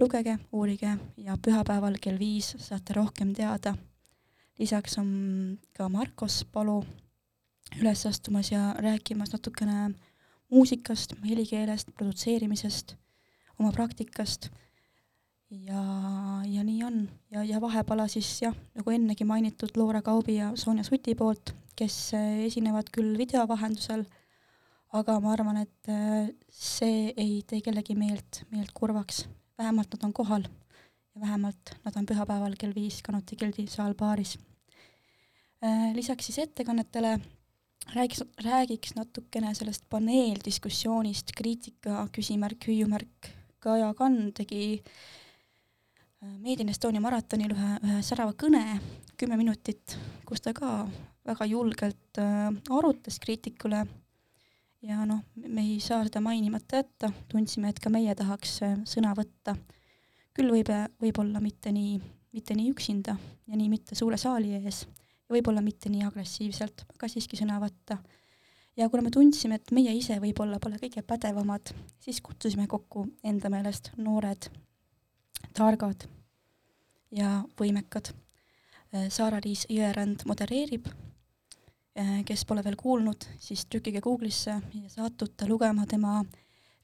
lugege, 0.00 0.38
uurige 0.52 0.96
ja 1.22 1.36
pühapäeval 1.38 2.00
kell 2.02 2.18
viis 2.18 2.54
saate 2.58 2.96
rohkem 2.96 3.34
teada. 3.34 3.76
lisaks 4.58 4.98
on 4.98 5.58
ka 5.76 5.88
Markos 5.88 6.44
Palu 6.52 6.82
üles 7.80 8.06
astumas 8.06 8.50
ja 8.50 8.74
rääkimas 8.78 9.32
natukene 9.32 9.94
muusikast, 10.50 11.14
helikeelest, 11.24 11.94
produtseerimisest, 11.94 12.96
oma 13.58 13.72
praktikast 13.72 14.48
ja, 15.62 15.82
ja 16.46 16.64
nii 16.64 16.82
on. 16.84 17.04
ja, 17.30 17.44
ja 17.44 17.60
vahepala 17.60 18.06
siis 18.10 18.28
jah, 18.42 18.54
nagu 18.74 18.90
ennegi 18.94 19.26
mainitud 19.28 19.76
Loora 19.76 20.02
Kaubi 20.02 20.38
ja 20.38 20.52
Sonja 20.58 20.84
Suti 20.84 21.14
poolt, 21.18 21.54
kes 21.76 22.14
äh, 22.16 22.44
esinevad 22.48 22.90
küll 22.94 23.16
video 23.18 23.44
vahendusel, 23.48 24.04
aga 24.94 25.18
ma 25.22 25.32
arvan, 25.34 25.62
et 25.64 25.92
äh, 25.92 26.32
see 26.50 27.12
ei 27.16 27.40
tee 27.46 27.62
kellegi 27.64 27.96
meelt, 27.98 28.44
meelt 28.50 28.74
kurvaks. 28.74 29.26
vähemalt 29.58 29.92
nad 29.94 30.04
on 30.04 30.12
kohal 30.12 30.42
ja 31.14 31.20
vähemalt 31.20 31.76
nad 31.84 31.96
on 31.96 32.06
pühapäeval 32.06 32.56
kell 32.58 32.74
viis 32.74 33.02
Kanuti 33.02 33.36
Gildi 33.36 33.66
saalbaaris. 33.70 34.38
Äh, 35.64 35.92
lisaks 35.94 36.26
siis 36.26 36.38
ettekannetele 36.38 37.18
räägiks, 37.94 38.24
räägiks 38.44 38.94
natukene 38.96 39.54
sellest 39.54 39.84
paneeldiskussioonist, 39.90 41.32
kriitika, 41.36 42.08
küsimärk, 42.12 42.66
hüüumärk. 42.68 43.34
Kaja 43.64 43.94
Kann 43.96 44.34
tegi 44.36 44.82
äh, 44.82 44.92
Made 46.44 46.62
in 46.62 46.70
Estonia 46.72 47.00
maratonil 47.00 47.52
ühe, 47.52 47.70
ühe 47.84 47.98
särava 48.04 48.32
kõne, 48.38 48.62
kümme 49.20 49.36
minutit, 49.40 49.96
kus 50.28 50.40
ta 50.44 50.54
ka 50.56 50.86
väga 51.24 51.46
julgelt 51.48 52.20
äh, 52.20 52.48
arutas 52.72 53.18
kriitikule 53.20 53.84
ja 54.84 55.04
noh, 55.08 55.22
me 55.36 55.64
ei 55.64 55.78
saa 55.80 56.02
seda 56.04 56.20
mainimata 56.24 56.82
jätta, 56.82 57.10
tundsime, 57.30 57.70
et 57.72 57.80
ka 57.80 57.92
meie 57.92 58.14
tahaks 58.16 58.58
äh, 58.64 58.74
sõna 58.88 59.14
võtta. 59.16 59.56
küll 60.34 60.50
võib, 60.50 60.70
võib-olla 60.98 61.40
mitte 61.40 61.70
nii, 61.72 61.94
mitte 62.34 62.56
nii 62.58 62.72
üksinda 62.72 63.14
ja 63.46 63.56
nii 63.56 63.68
mitte 63.70 63.94
suure 63.94 64.18
saali 64.18 64.56
ees 64.58 64.82
ja 64.82 65.36
võib-olla 65.36 65.62
mitte 65.62 65.92
nii 65.92 66.04
agressiivselt, 66.08 66.84
aga 66.96 67.08
siiski 67.08 67.38
sõna 67.38 67.60
võtta. 67.62 67.98
ja 68.76 68.88
kuna 68.90 69.06
me 69.06 69.10
tundsime, 69.14 69.60
et 69.60 69.72
meie 69.72 69.94
ise 69.94 70.18
võib-olla 70.20 70.58
pole 70.60 70.80
kõige 70.82 71.02
pädevamad, 71.02 71.72
siis 72.00 72.20
kutsusime 72.20 72.66
kokku 72.66 73.06
enda 73.22 73.50
meelest 73.50 73.92
noored, 73.96 74.50
targad 75.54 76.06
ja 77.14 77.42
võimekad. 77.58 78.10
Saara-Liis 79.10 79.64
Jõerand 79.74 80.22
modereerib, 80.26 80.86
kes 82.26 82.44
pole 82.46 82.62
veel 82.62 82.76
kuulnud, 82.78 83.26
siis 83.42 83.64
trükkige 83.66 83.98
Google'isse 84.02 84.54
ja 84.54 84.92
saatute 84.92 85.48
lugema 85.50 85.82
tema 85.90 86.20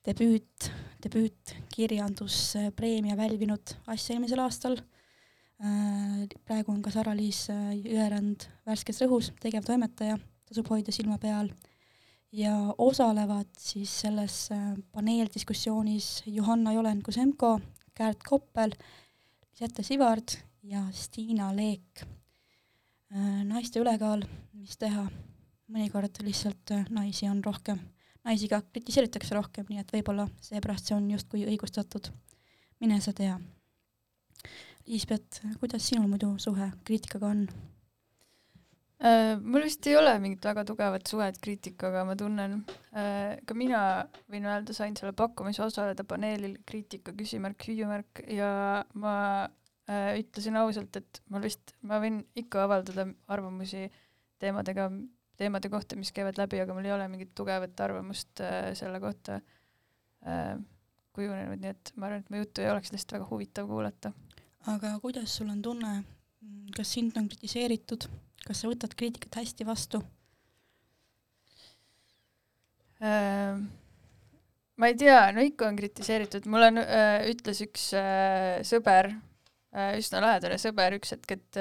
debüüt, 0.06 0.70
debüütkirjanduspreemia 1.04 3.16
välvinud 3.18 3.74
asja 3.92 4.14
eelmisel 4.14 4.40
aastal. 4.44 4.76
Äh, 5.61 6.24
praegu 6.48 6.72
on 6.72 6.80
ka 6.80 6.88
Sara-Liis 6.94 7.50
äh, 7.52 7.74
Jõerand 7.76 8.46
värskes 8.68 9.02
rõhus, 9.04 9.26
tegevtoimetaja, 9.42 10.16
tasub 10.48 10.66
hoida 10.72 10.92
silma 10.94 11.18
peal, 11.20 11.50
ja 12.33 12.54
osalevad 12.80 13.50
siis 13.61 13.92
selles 14.06 14.37
äh, 14.54 14.70
paneeldiskussioonis 14.94 16.22
Johanna 16.33 16.72
Jolen-Kusemko, 16.78 17.59
Kärt 18.01 18.23
Koppel, 18.25 18.73
Lisette 19.53 19.83
Sivard 19.85 20.33
ja 20.65 20.87
Stiina 20.93 21.51
Leek. 21.53 22.01
naiste 23.45 23.83
ülekaal, 23.83 24.23
mis 24.57 24.79
teha, 24.81 25.03
mõnikord 25.69 26.23
lihtsalt 26.25 26.73
naisi 26.89 27.29
on 27.29 27.43
rohkem, 27.45 27.83
naisi 28.25 28.49
ka 28.49 28.63
kritiseeritakse 28.63 29.37
rohkem, 29.37 29.67
nii 29.69 29.83
et 29.83 29.93
võib-olla 29.93 30.25
seepärast 30.41 30.89
see 30.89 30.97
on 30.97 31.11
justkui 31.13 31.45
õigustatud. 31.45 32.09
mine 32.81 33.01
sa 33.05 33.13
tea 33.13 33.37
Liisbet, 34.87 35.43
kuidas 35.61 35.85
sinul 35.85 36.09
muidu 36.09 36.39
suhe 36.39 36.73
kriitikaga 36.85 37.35
on? 37.35 37.49
Äh, 39.01 39.39
mul 39.41 39.65
vist 39.65 39.87
ei 39.89 39.95
ole 39.97 40.13
mingit 40.21 40.45
väga 40.45 40.61
tugevat 40.69 41.09
suhet 41.09 41.39
kriitikaga, 41.41 42.03
ma 42.05 42.13
tunnen, 42.21 42.59
äh, 42.93 43.39
ka 43.49 43.57
mina 43.57 43.81
võin 44.29 44.45
öelda, 44.45 44.75
sain 44.77 44.93
selle 44.99 45.15
pakkumise 45.17 45.63
osaleda 45.65 46.05
paneelil 46.05 46.59
kriitika 46.69 47.15
küsimärk, 47.17 47.65
hüüumärk 47.71 48.21
ja 48.29 48.51
ma 49.01 49.15
äh, 49.89 50.21
ütlesin 50.21 50.61
ausalt, 50.61 51.01
et 51.01 51.23
ma 51.33 51.41
vist, 51.41 51.73
ma 51.81 52.03
võin 52.05 52.21
ikka 52.45 52.67
avaldada 52.67 53.09
arvamusi 53.33 53.87
teemadega, 54.43 54.91
teemade 55.41 55.73
kohta, 55.73 55.97
mis 55.97 56.13
käivad 56.13 56.37
läbi, 56.37 56.61
aga 56.61 56.77
mul 56.77 56.85
ei 56.85 56.93
ole 56.93 57.09
mingit 57.09 57.33
tugevat 57.33 57.81
arvamust 57.81 58.43
selle 58.77 59.01
kohta 59.01 59.41
kujunenud, 61.17 61.57
nii 61.57 61.73
et 61.73 61.93
ma 61.97 62.11
arvan, 62.11 62.21
et 62.21 62.29
mu 62.29 62.43
juttu 62.43 62.61
ei 62.61 62.69
oleks 62.69 62.93
lihtsalt 62.93 63.17
väga 63.17 63.33
huvitav 63.33 63.69
kuulata. 63.69 64.13
Aga 64.69 64.99
kuidas 65.01 65.41
sul 65.41 65.49
on 65.49 65.63
tunne, 65.65 66.03
kas 66.77 66.93
sind 66.93 67.17
on 67.17 67.33
kritiseeritud, 67.33 68.05
kas 68.46 68.62
sa 68.62 68.70
võtad 68.70 68.96
kriitikat 68.98 69.40
hästi 69.42 69.66
vastu? 69.68 70.03
Äh,? 73.00 73.57
ma 74.81 74.88
ei 74.88 74.96
tea, 74.96 75.24
no 75.37 75.44
ikka 75.44 75.68
on 75.68 75.76
kritiseeritud, 75.76 76.46
mulle 76.50 76.70
äh, 76.85 77.26
ütles 77.33 77.61
üks 77.64 77.90
äh, 77.96 78.61
sõber 78.66 79.12
üsna 79.70 80.18
lähedane 80.24 80.57
sõber 80.59 80.96
üks 80.96 81.12
hetk, 81.14 81.37
et 81.37 81.59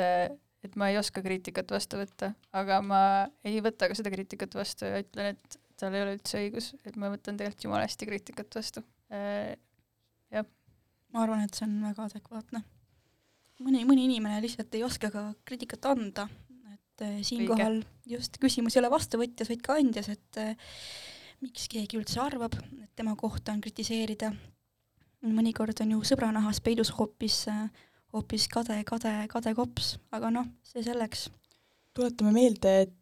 et 0.66 0.76
ma 0.80 0.90
ei 0.92 0.98
oska 1.00 1.22
kriitikat 1.24 1.72
vastu 1.72 2.00
võtta, 2.02 2.34
aga 2.58 2.82
ma 2.84 3.02
ei 3.48 3.62
võta 3.64 3.88
ka 3.88 3.96
seda 3.96 4.12
kriitikat 4.12 4.58
vastu 4.58 4.90
ja 4.90 5.00
ütlen, 5.04 5.38
et 5.38 5.60
tal 5.80 5.96
ei 5.96 6.04
ole 6.04 6.18
üldse 6.18 6.42
õigus, 6.42 6.74
et 6.84 6.98
ma 7.00 7.12
võtan 7.14 7.38
tegelikult 7.40 7.68
jumala 7.68 7.86
hästi 7.88 8.10
kriitikat 8.10 8.58
vastu. 8.60 8.84
Jah. 9.10 10.46
ma 11.14 11.24
arvan, 11.24 11.46
et 11.46 11.56
see 11.56 11.66
on 11.66 11.80
väga 11.86 12.10
adekvaatne. 12.10 12.62
Mõni, 13.64 13.86
mõni 13.88 14.06
inimene 14.08 14.42
lihtsalt 14.44 14.76
ei 14.76 14.84
oska 14.84 15.10
ka 15.14 15.24
kriitikat 15.48 15.88
anda, 15.90 16.28
et 17.00 17.08
äh, 17.08 17.20
siinkohal 17.24 17.82
just 18.10 18.38
küsimus 18.42 18.76
ei 18.76 18.84
ole 18.84 18.92
vastuvõtjas, 18.92 19.50
vaid 19.50 19.62
ka 19.64 19.78
andjas, 19.80 20.10
et 20.12 20.40
äh, 20.42 20.78
miks 21.44 21.68
keegi 21.72 22.00
üldse 22.00 22.20
arvab, 22.22 22.58
et 22.84 22.90
tema 23.00 23.16
kohta 23.16 23.54
on 23.54 23.62
kritiseerida. 23.64 24.34
mõnikord 25.24 25.82
on 25.84 25.92
ju 25.92 26.04
sõbranahas 26.04 26.62
peidus 26.64 26.92
hoopis 26.96 27.48
äh,, 27.48 27.68
hoopis 28.14 28.48
kade, 28.48 28.84
kade, 28.86 29.28
kade 29.30 29.54
kops, 29.56 29.98
aga 30.12 30.32
noh, 30.32 30.46
see 30.64 30.84
selleks. 30.84 31.30
tuletame 31.94 32.32
meelde, 32.32 32.82
et 32.88 32.96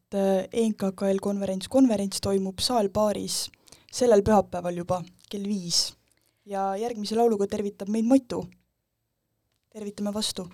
ENKKL 0.53 1.19
konverents, 1.21 1.67
konverents 1.67 2.21
toimub 2.21 2.59
saalbaaris 2.63 3.49
sellel 3.91 4.23
pühapäeval 4.23 4.77
juba 4.77 5.01
kell 5.29 5.43
viis 5.43 5.91
ja 6.47 6.75
järgmise 6.79 7.17
lauluga 7.17 7.47
tervitab 7.47 7.89
meid 7.91 8.07
Matu 8.07 8.45
tervitame 9.73 10.13
vastu 10.13 10.47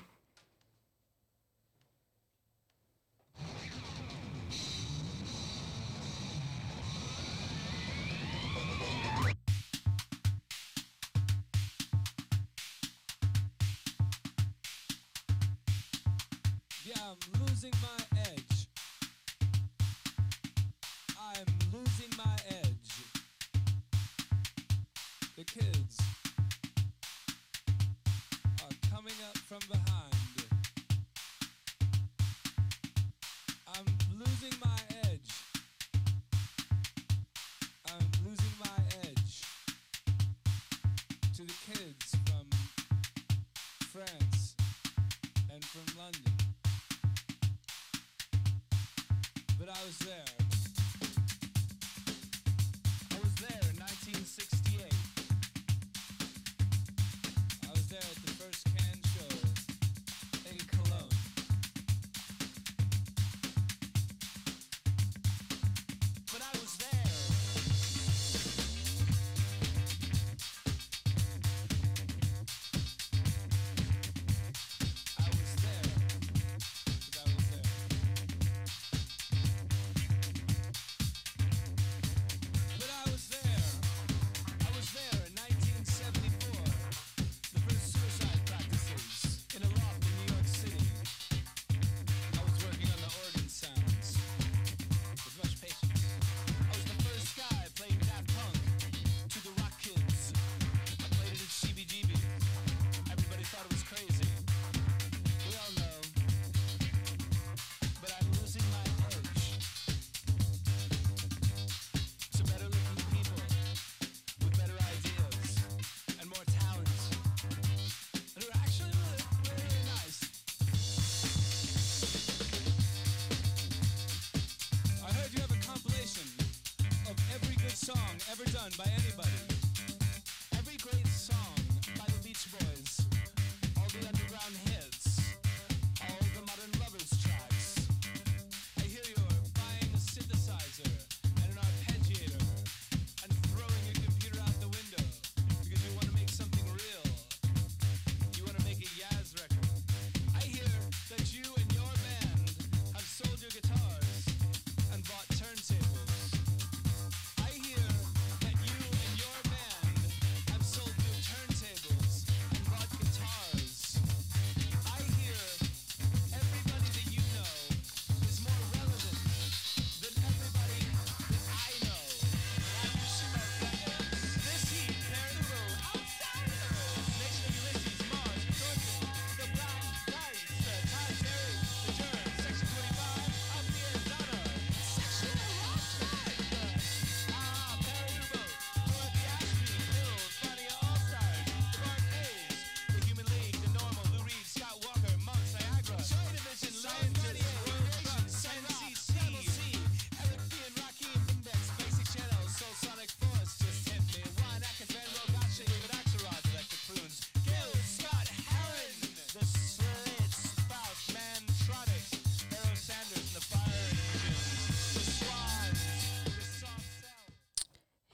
ever 128.46 128.58
done 128.58 128.72
by 128.78 128.86
anybody. 128.86 129.53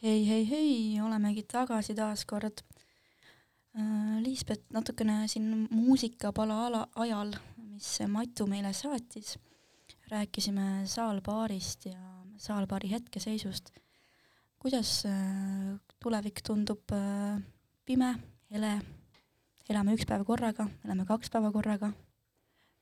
Hei, 0.04 0.28
hei, 0.28 0.44
hei, 0.48 1.02
olemegi 1.04 1.44
tagasi 1.44 1.96
taas 1.96 2.24
kord. 2.28 2.64
Liisbet 4.24 4.66
natukene 4.74 5.22
siin 5.30 5.68
muusikapala 5.72 6.56
ala, 6.68 6.86
ajal, 7.04 7.34
mis 7.70 7.92
Matu 8.12 8.48
meile 8.50 8.72
saatis, 8.76 9.36
rääkisime 10.12 10.88
saalbaarist 10.90 11.86
ja 11.92 12.00
saalbaari 12.40 12.92
hetkeseisust. 12.92 13.72
kuidas 14.60 15.06
äh, 15.08 15.80
tulevik 16.04 16.42
tundub 16.44 16.92
äh, 16.92 17.40
pime, 17.86 18.10
hele, 18.52 18.74
elame 19.70 19.94
üks 19.96 20.04
päev 20.08 20.26
korraga, 20.28 20.66
elame 20.84 21.06
kaks 21.08 21.32
päeva 21.32 21.52
korraga? 21.52 21.92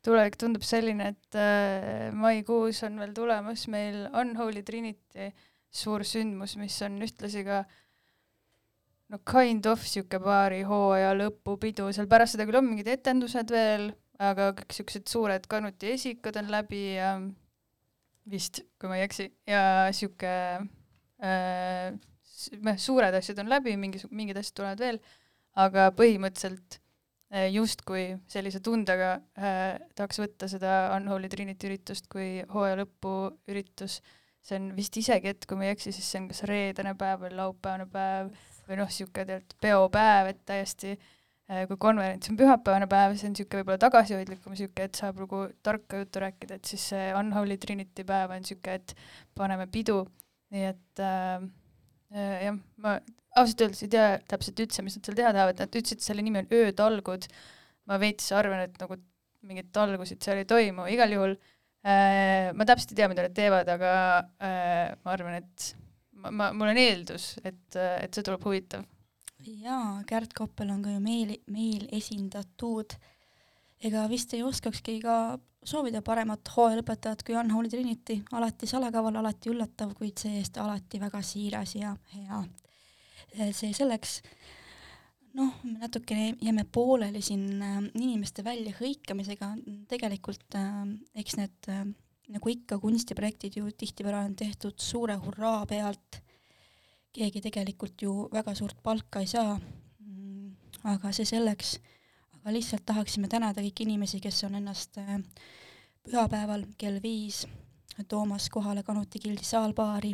tulevik 0.05 0.39
tundub 0.39 0.65
selline, 0.65 1.11
et 1.13 1.37
äh, 1.37 2.09
maikuus 2.13 2.81
on 2.87 2.97
veel 2.97 3.13
tulemas 3.13 3.67
meil 3.67 4.07
Unholy 4.13 4.63
Trinity 4.63 5.29
suur 5.73 6.05
sündmus, 6.07 6.55
mis 6.59 6.77
on 6.85 7.01
ühtlasi 7.05 7.43
ka 7.47 7.63
no 9.11 9.19
kind 9.27 9.65
of 9.69 9.83
sihuke 9.87 10.19
paari 10.23 10.63
hooaja 10.67 11.13
lõpupidu, 11.17 11.89
seal 11.95 12.09
pärast 12.11 12.35
seda 12.35 12.47
küll 12.47 12.59
on 12.59 12.69
mingid 12.69 12.89
etendused 12.91 13.51
veel, 13.53 13.91
aga 14.19 14.51
kõik 14.57 14.73
siuksed 14.75 15.11
suured 15.11 15.45
kanuti 15.49 15.93
esikad 15.93 16.39
on 16.41 16.49
läbi 16.51 16.83
ja 16.97 17.13
vist, 18.31 18.63
kui 18.79 18.89
ma 18.91 18.97
ei 18.97 19.05
eksi, 19.05 19.29
ja 19.47 19.61
sihuke 19.95 20.33
äh, 21.23 21.93
suured 22.81 23.15
asjad 23.17 23.39
on 23.43 23.51
läbi, 23.51 23.77
mingi, 23.79 24.01
mingid 24.11 24.39
asjad 24.41 24.59
tulevad 24.59 24.83
veel, 24.83 24.99
aga 25.57 25.87
põhimõtteliselt 25.97 26.79
äh, 27.31 27.47
justkui 27.53 28.09
sellise 28.31 28.61
tundega 28.65 29.15
äh, 29.39 29.77
tahaks 29.97 30.21
võtta 30.21 30.49
seda 30.51 30.79
Unholy 30.97 31.31
Trinity 31.31 31.71
üritust 31.71 32.09
kui 32.11 32.43
hooaja 32.53 32.81
lõpu 32.83 33.15
üritus. 33.49 34.01
See 34.47 34.59
on 34.59 34.71
vist 34.77 34.95
isegi, 34.99 35.33
et 35.33 35.45
kui 35.47 35.59
ma 35.59 35.67
ei 35.67 35.75
eksi, 35.75 35.91
siis 35.95 36.07
see 36.07 36.21
on 36.21 36.29
kas 36.31 36.43
reedene 36.47 36.93
päev 36.99 37.25
või 37.25 37.33
laupäevane 37.35 37.87
päev 37.91 38.31
või 38.67 38.79
noh, 38.79 38.89
niisugune 38.89 39.25
tegelikult 39.25 39.57
peopäev, 39.63 40.31
et 40.31 40.39
täiesti 40.47 40.93
äh, 40.93 41.65
kui 41.69 41.79
konverents 41.83 42.31
on 42.31 42.39
pühapäevane 42.39 42.87
päev, 42.91 43.17
see 43.19 43.29
on 43.29 43.35
niisugune 43.35 43.63
võib-olla 43.63 43.81
tagasihoidlikum 43.83 44.55
niisugune, 44.55 44.87
et 44.87 45.01
saab 45.01 45.19
nagu 45.23 45.41
tarka 45.67 46.01
juttu 46.01 46.23
rääkida, 46.23 46.59
et 46.59 46.71
siis 46.71 46.87
see 46.93 47.09
Unholy 47.19 47.59
Trinity 47.63 48.07
päev 48.07 48.35
on 48.35 48.43
niisugune, 48.43 48.79
et 48.79 48.95
paneme 49.37 49.67
pidu, 49.73 49.99
nii 50.55 50.65
et 50.71 51.03
äh, 51.03 51.49
jah, 52.47 52.61
ma 52.83 52.97
ausalt 53.37 53.67
öeldes 53.67 53.83
ei 53.83 53.91
tea 53.93 54.07
täpselt 54.31 54.63
üldse, 54.63 54.85
mis 54.85 54.95
nad 54.97 55.09
seal 55.09 55.19
teha 55.19 55.35
tahavad, 55.35 55.59
nad 55.59 55.75
ütlesid, 55.81 56.01
selle 56.03 56.23
nimi 56.25 56.43
on 56.43 56.51
öötalgud. 56.61 57.27
ma 57.87 57.95
veits 58.01 58.25
arvan, 58.35 58.65
et 58.65 58.73
nagu 58.81 58.97
mingeid 59.47 59.69
talgusid 59.71 60.19
seal 60.19 60.41
ei 60.41 60.47
toimu, 60.47 60.89
igal 60.91 61.13
juhul 61.13 61.35
äh, 61.37 61.56
ma 61.87 62.67
täpselt 62.67 62.93
ei 62.93 62.99
tea, 62.99 63.09
mida 63.11 63.25
nad 63.27 63.35
teevad, 63.35 63.69
aga 63.71 63.91
äh, 64.43 64.95
ma 65.03 65.13
arvan, 65.13 65.37
et 65.39 65.67
ma, 66.17 66.31
ma, 66.31 66.51
mul 66.55 66.71
on 66.73 66.79
eeldus, 66.81 67.35
et, 67.45 67.65
et 67.77 68.13
see 68.13 68.25
tuleb 68.25 68.43
huvitav. 68.47 68.85
jaa, 69.47 70.01
Kärt 70.09 70.33
Koppel 70.35 70.71
on 70.73 70.81
ka 70.83 70.95
ju 70.95 71.03
meil, 71.03 71.37
meil 71.53 71.87
esindatud. 71.95 72.97
ega 73.87 74.07
vist 74.09 74.33
ei 74.33 74.43
oskakski 74.43 74.99
ka 75.03 75.37
soovida 75.67 76.01
paremat 76.01 76.49
hooajalõpetajat 76.55 77.23
kui 77.27 77.35
Unholy 77.37 77.69
Trinity, 77.69 78.21
alati 78.31 78.67
salakaval, 78.69 79.19
alati 79.19 79.51
üllatav, 79.51 79.93
kuid 79.97 80.17
see-eest 80.21 80.57
alati 80.63 80.99
väga 81.01 81.21
siiras 81.21 81.75
ja 81.75 81.95
hea. 82.13 82.43
see 83.53 83.73
selleks, 83.75 84.21
noh, 85.33 85.53
me 85.63 85.77
natukene 85.81 86.35
jääme 86.41 86.65
pooleli 86.71 87.21
siin 87.21 87.61
äh, 87.61 87.79
inimeste 87.95 88.43
väljahõikamisega, 88.45 89.51
tegelikult 89.89 90.55
äh, 90.59 90.85
eks 91.19 91.37
need 91.39 91.69
äh, 91.71 91.83
nagu 92.33 92.51
ikka 92.51 92.79
kunstiprojektid 92.83 93.59
ju 93.59 93.69
tihtipeale 93.71 94.25
on 94.29 94.35
tehtud 94.35 94.79
suure 94.83 95.15
hurraa 95.21 95.65
pealt, 95.69 96.21
keegi 97.15 97.41
tegelikult 97.41 98.01
ju 98.01 98.15
väga 98.33 98.55
suurt 98.55 98.79
palka 98.83 99.23
ei 99.23 99.29
saa, 99.31 99.55
aga 100.87 101.11
see 101.15 101.25
selleks, 101.27 101.77
aga 102.37 102.53
lihtsalt 102.53 102.85
tahaksime 102.85 103.29
tänada 103.31 103.63
kõiki 103.63 103.87
inimesi, 103.87 104.19
kes 104.23 104.43
on 104.47 104.59
ennast 104.59 104.99
pühapäeval 106.07 106.67
kell 106.77 106.99
viis 107.03 107.45
toomas 108.07 108.49
kohale 108.53 108.83
Kanuti 108.83 109.19
gildi 109.19 109.45
saalbaari. 109.47 110.13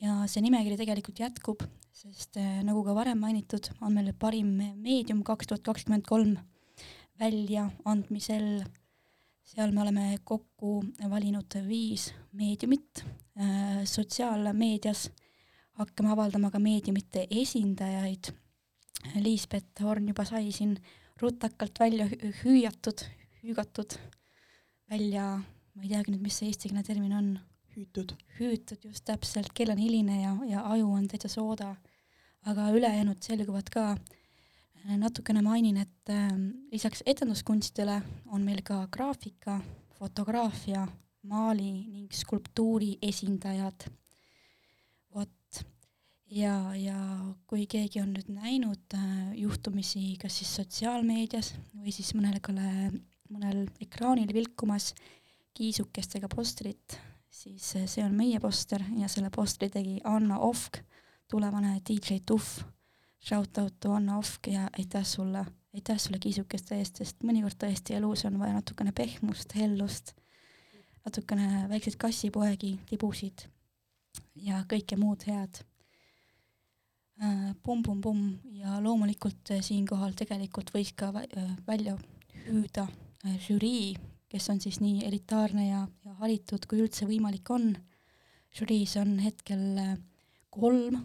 Ja 0.00 0.22
see 0.30 0.42
nimekiri 0.44 0.78
tegelikult 0.80 1.18
jätkub, 1.20 1.64
sest 2.00 2.38
äh, 2.40 2.62
nagu 2.64 2.80
ka 2.86 2.94
varem 2.96 3.18
mainitud, 3.20 3.66
on 3.84 3.92
meil 3.92 4.14
parim 4.16 4.54
meedium 4.80 5.20
kaks 5.26 5.50
tuhat 5.50 5.64
kakskümmend 5.66 6.06
kolm 6.08 6.36
väljaandmisel. 7.20 8.62
seal 9.50 9.72
me 9.74 9.82
oleme 9.82 10.04
kokku 10.24 10.78
valinud 11.10 11.56
viis 11.66 12.06
meediumit 12.32 13.02
äh, 13.04 13.82
sotsiaalmeedias, 13.84 15.10
hakkame 15.80 16.14
avaldama 16.14 16.52
ka 16.54 16.62
meediumite 16.62 17.26
esindajaid. 17.42 18.32
Liisbet 19.20 19.80
Horn 19.84 20.08
juba 20.08 20.24
sai 20.28 20.52
siin 20.52 20.76
rutakalt 21.20 21.80
välja 21.80 22.06
hü- 22.08 22.32
hüüatud, 22.44 23.04
hüügatud, 23.42 23.96
välja, 24.88 25.36
ma 25.74 25.84
ei 25.84 25.92
teagi 25.92 26.14
nüüd, 26.14 26.24
mis 26.24 26.40
see 26.40 26.48
eestikeelne 26.48 26.84
termin 26.86 27.12
on 27.16 27.30
hüütud. 27.76 28.16
hüütud 28.40 28.88
just 28.88 29.04
täpselt, 29.04 29.52
kell 29.54 29.72
on 29.72 29.80
hiline 29.80 30.22
ja, 30.22 30.34
ja 30.48 30.64
aju 30.72 30.92
on 30.96 31.08
täitsa 31.08 31.28
sooda. 31.28 31.74
Aga 32.46 32.70
ülejäänud 32.76 33.22
selguvad 33.22 33.70
ka. 33.72 33.96
natukene 34.96 35.42
mainin, 35.42 35.76
et 35.76 36.08
äh, 36.08 36.30
lisaks 36.72 37.02
etenduskunstidele 37.06 38.00
on 38.32 38.42
meil 38.42 38.62
ka 38.64 38.86
graafika, 38.92 39.60
fotograafia, 39.98 40.86
maali 41.22 41.84
ning 41.86 42.12
skulptuuri 42.12 42.96
esindajad. 43.02 43.84
vot, 45.14 45.64
ja, 46.30 46.74
ja 46.74 46.96
kui 47.46 47.66
keegi 47.66 48.00
on 48.00 48.14
nüüd 48.14 48.32
näinud 48.32 48.94
äh, 48.94 49.36
juhtumisi 49.36 50.16
kas 50.22 50.38
siis 50.38 50.56
sotsiaalmeedias 50.56 51.54
või 51.74 51.92
siis 51.92 52.14
mõnel 52.14 52.40
mõnel 53.30 53.66
ekraanil 53.82 54.32
vilkumas 54.34 54.92
kiisukestega 55.56 56.28
postrit, 56.30 56.96
siis 57.30 57.74
eh, 57.78 57.86
see 57.90 58.04
on 58.04 58.14
meie 58.16 58.40
poster 58.42 58.82
ja 58.98 59.08
selle 59.10 59.30
postri 59.34 59.70
tegi 59.72 59.98
Anna 60.08 60.40
Ohk, 60.46 60.80
tulevane 61.30 61.80
DJ 61.88 62.18
Tuhv. 62.26 62.62
Shout 63.20 63.58
out 63.58 63.74
to 63.80 63.92
Anna 63.92 64.18
Ohk 64.18 64.46
ja 64.48 64.68
aitäh 64.78 65.04
sulle, 65.04 65.44
aitäh 65.74 65.98
sulle 65.98 66.18
kiisukeste 66.18 66.78
eest, 66.80 67.02
sest 67.02 67.24
mõnikord 67.26 67.58
tõesti 67.60 67.94
elus 67.98 68.24
on 68.24 68.38
vaja 68.40 68.56
natukene 68.56 68.94
pehmust, 68.96 69.52
hellust, 69.54 70.14
natukene 71.04 71.66
väikseid 71.68 71.98
kassipoegi, 72.00 72.78
tibusid 72.88 73.44
ja 74.40 74.64
kõike 74.68 74.96
muud 75.00 75.26
head. 75.28 75.60
Pumm-Pumm-Pumm 77.20 78.54
ja 78.56 78.78
loomulikult 78.80 79.50
äh, 79.52 79.60
siinkohal 79.60 80.14
tegelikult 80.16 80.70
võis 80.72 80.94
ka 80.96 81.10
äh, 81.20 81.50
välja 81.66 81.98
hüüda 82.46 82.86
äh, 82.86 83.34
žürii, 83.44 83.90
kes 84.32 84.48
on 84.48 84.62
siis 84.64 84.78
nii 84.80 85.04
elitaarne 85.04 85.66
ja, 85.66 85.82
ja 86.06 86.14
haritud, 86.22 86.64
kui 86.64 86.80
üldse 86.80 87.04
võimalik 87.04 87.52
on. 87.52 87.74
žüriis 88.56 88.96
on 88.96 89.18
hetkel 89.20 89.66
äh, 89.78 89.98
kolm 90.48 90.96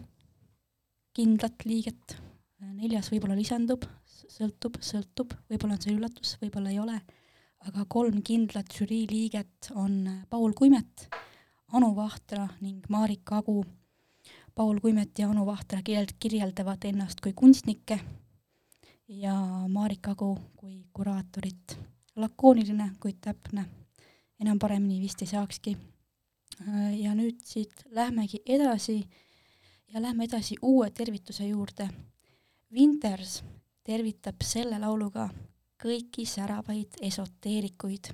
kindlat 1.16 1.64
liiget, 1.64 2.16
neljas 2.76 3.08
võib-olla 3.12 3.36
lisandub, 3.38 3.84
sõltub, 4.04 4.76
sõltub, 4.84 5.32
võib-olla 5.48 5.76
on 5.76 5.84
see 5.84 5.94
üllatus, 5.94 6.34
võib-olla 6.42 6.72
ei 6.72 6.80
ole, 6.82 6.96
aga 7.68 7.86
kolm 7.88 8.20
kindlat 8.26 8.72
žürii 8.76 9.06
liiget 9.10 9.70
on 9.74 10.02
Paul 10.30 10.52
Kuimet, 10.58 11.06
Anu 11.74 11.94
Vahtra 11.96 12.44
ning 12.60 12.84
Marika 12.92 13.40
Agu. 13.40 13.64
Paul 14.56 14.78
Kuimet 14.80 15.18
ja 15.18 15.30
Anu 15.32 15.46
Vahtra 15.48 15.80
kirjeld-, 15.84 16.14
kirjeldavad 16.20 16.84
ennast 16.88 17.20
kui 17.24 17.34
kunstnikke 17.36 17.98
ja 19.08 19.34
Marika 19.68 20.14
Agu 20.14 20.36
kui 20.56 20.84
kuraatorit. 20.92 21.78
lakooniline, 22.16 22.92
kuid 23.00 23.18
täpne. 23.20 23.66
enam 24.40 24.58
paremini 24.58 25.00
vist 25.00 25.22
ei 25.22 25.28
saakski. 25.28 25.76
Ja 26.96 27.12
nüüd 27.14 27.40
siit 27.44 27.84
lähmegi 27.92 28.40
edasi 28.46 29.02
ja 29.92 30.02
lähme 30.02 30.24
edasi 30.24 30.56
uue 30.62 30.90
tervituse 30.90 31.46
juurde. 31.46 31.88
Winters 32.72 33.44
tervitab 33.84 34.42
selle 34.42 34.78
lauluga 34.78 35.28
kõiki 35.82 36.26
säravaid 36.26 36.98
esoteerikuid. 37.02 38.10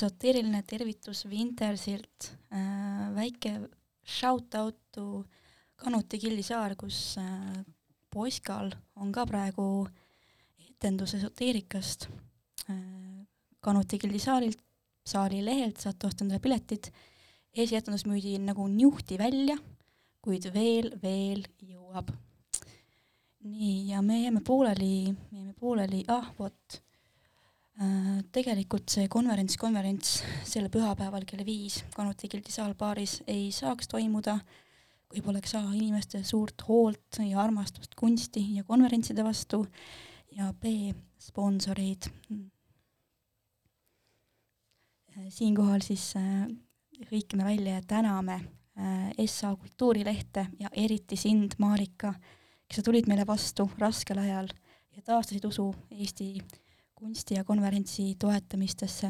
Esoteeriline 0.00 0.62
tervitus 0.64 1.26
Wintersilt 1.28 2.30
äh,, 2.52 3.10
väike 3.14 3.52
shout 4.00 4.54
out 4.56 4.78
to 4.92 5.24
Kanuti 5.76 6.18
Killisaar, 6.20 6.74
kus 6.76 7.18
äh, 7.20 7.60
Poiskal 8.10 8.72
on 8.96 9.12
ka 9.12 9.26
praegu 9.28 9.86
etendus 10.70 11.14
esoteerikast 11.20 12.08
äh,. 12.70 13.26
Kanuti 13.60 13.98
Killisaarilt, 14.00 14.56
saali 15.04 15.42
lehelt 15.44 15.82
saate 15.82 16.06
osta 16.08 16.24
endale 16.24 16.40
piletid, 16.40 16.86
esietendus 17.52 18.06
müüdi 18.08 18.38
nagu 18.40 18.64
niuhti 18.72 19.18
välja, 19.20 19.58
kuid 20.24 20.46
veel, 20.54 20.94
veel 21.02 21.42
jõuab. 21.60 22.08
nii, 23.44 23.90
ja 23.90 24.00
me 24.00 24.22
jääme 24.22 24.40
pooleli, 24.40 25.12
me 25.12 25.42
jääme 25.42 25.52
pooleli, 25.60 26.00
ah 26.08 26.32
vot 26.38 26.80
tegelikult 28.32 28.90
see 28.92 29.08
konverents, 29.08 29.56
konverents 29.56 30.20
sel 30.44 30.68
pühapäeval 30.72 31.24
kell 31.28 31.44
viis 31.46 31.80
Kanuti 31.94 32.28
Gildi 32.28 32.52
saalbaaris 32.52 33.22
ei 33.30 33.48
saaks 33.54 33.88
toimuda, 33.88 34.36
kui 35.08 35.22
poleks 35.24 35.54
A 35.58 35.62
inimeste 35.74 36.20
suurt 36.24 36.66
hoolt 36.68 37.20
ja 37.24 37.40
armastust 37.40 37.96
kunsti 37.98 38.42
ja 38.56 38.64
konverentside 38.64 39.24
vastu 39.24 39.64
ja 40.36 40.52
B 40.52 40.92
sponsoreid. 41.18 42.10
siinkohal 45.28 45.82
siis 45.84 46.14
äh, 46.16 46.46
hõikame 47.10 47.44
välja 47.44 47.74
ja 47.74 47.82
täname 47.86 48.38
äh, 48.78 49.26
SA 49.26 49.54
Kultuurilehte 49.56 50.46
ja 50.58 50.70
eriti 50.72 51.16
sind, 51.16 51.58
Marika, 51.58 52.14
kes 52.68 52.80
sa 52.80 52.86
tulid 52.86 53.08
meile 53.10 53.26
vastu 53.26 53.68
raskel 53.78 54.18
ajal 54.22 54.48
ja 54.96 55.02
taastasid 55.04 55.44
usu 55.44 55.74
Eesti 55.90 56.32
kunsti 57.00 57.34
ja 57.38 57.44
konverentsi 57.48 58.12
toetamistesse 58.20 59.08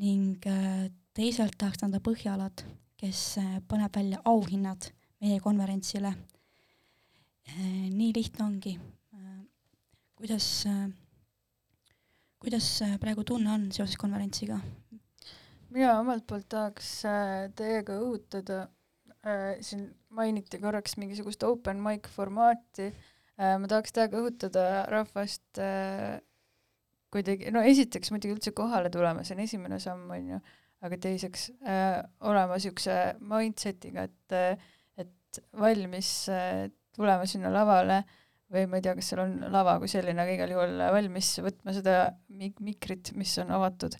ning 0.00 0.36
äh, 0.48 0.90
teisalt 1.16 1.56
tahaks 1.58 1.80
tänada 1.80 2.00
Põhjalad, 2.04 2.64
kes 3.00 3.22
äh, 3.40 3.56
paneb 3.68 3.96
välja 3.96 4.20
auhinnad 4.28 4.90
meie 5.20 5.40
konverentsile. 5.40 6.12
nii 7.90 8.12
lihtne 8.14 8.44
ongi. 8.44 8.76
kuidas, 10.14 10.64
kuidas 12.38 12.68
praegu 13.00 13.24
tunne 13.24 13.50
on 13.50 13.66
seoses 13.72 13.96
konverentsiga? 13.96 14.60
mina 15.70 15.98
omalt 15.98 16.26
poolt 16.26 16.48
tahaks 16.48 16.92
äh, 17.08 17.48
teiega 17.56 17.96
õhutada, 17.96 18.66
siin 19.60 19.88
mainiti 20.08 20.58
korraks 20.60 20.96
mingisugust 20.96 21.42
open 21.44 21.80
mic 21.82 22.08
formaati, 22.08 22.92
ma 23.36 23.68
tahaks 23.68 23.92
teiega 23.92 24.20
õhutada 24.20 24.64
rahvast 24.88 25.60
kuidagi, 27.12 27.50
no 27.54 27.62
esiteks 27.66 28.12
muidugi 28.14 28.36
üldse 28.36 28.54
kohale 28.56 28.90
tulema, 28.92 29.24
see 29.26 29.36
on 29.36 29.44
esimene 29.44 29.80
samm, 29.82 30.08
on 30.14 30.34
ju, 30.34 30.40
aga 30.86 30.98
teiseks 31.06 31.48
äh, 31.66 32.00
olema 32.30 32.56
niisuguse 32.56 32.98
mindset'iga, 33.32 34.06
et 34.08 34.36
äh, 34.36 34.70
et 35.00 35.42
valmis 35.58 36.10
äh, 36.32 36.68
tulema 36.96 37.26
sinna 37.28 37.52
lavale 37.54 38.02
või 38.50 38.66
ma 38.66 38.80
ei 38.80 38.84
tea, 38.84 38.96
kas 38.98 39.12
seal 39.12 39.22
on 39.22 39.36
lava 39.52 39.76
kui 39.78 39.90
selline, 39.90 40.18
aga 40.22 40.34
igal 40.34 40.54
juhul 40.54 40.82
valmis 40.96 41.30
võtma 41.44 41.74
seda 41.76 41.96
mik-, 42.34 42.58
mikrit, 42.64 43.12
mis 43.18 43.36
on 43.42 43.52
avatud 43.54 43.94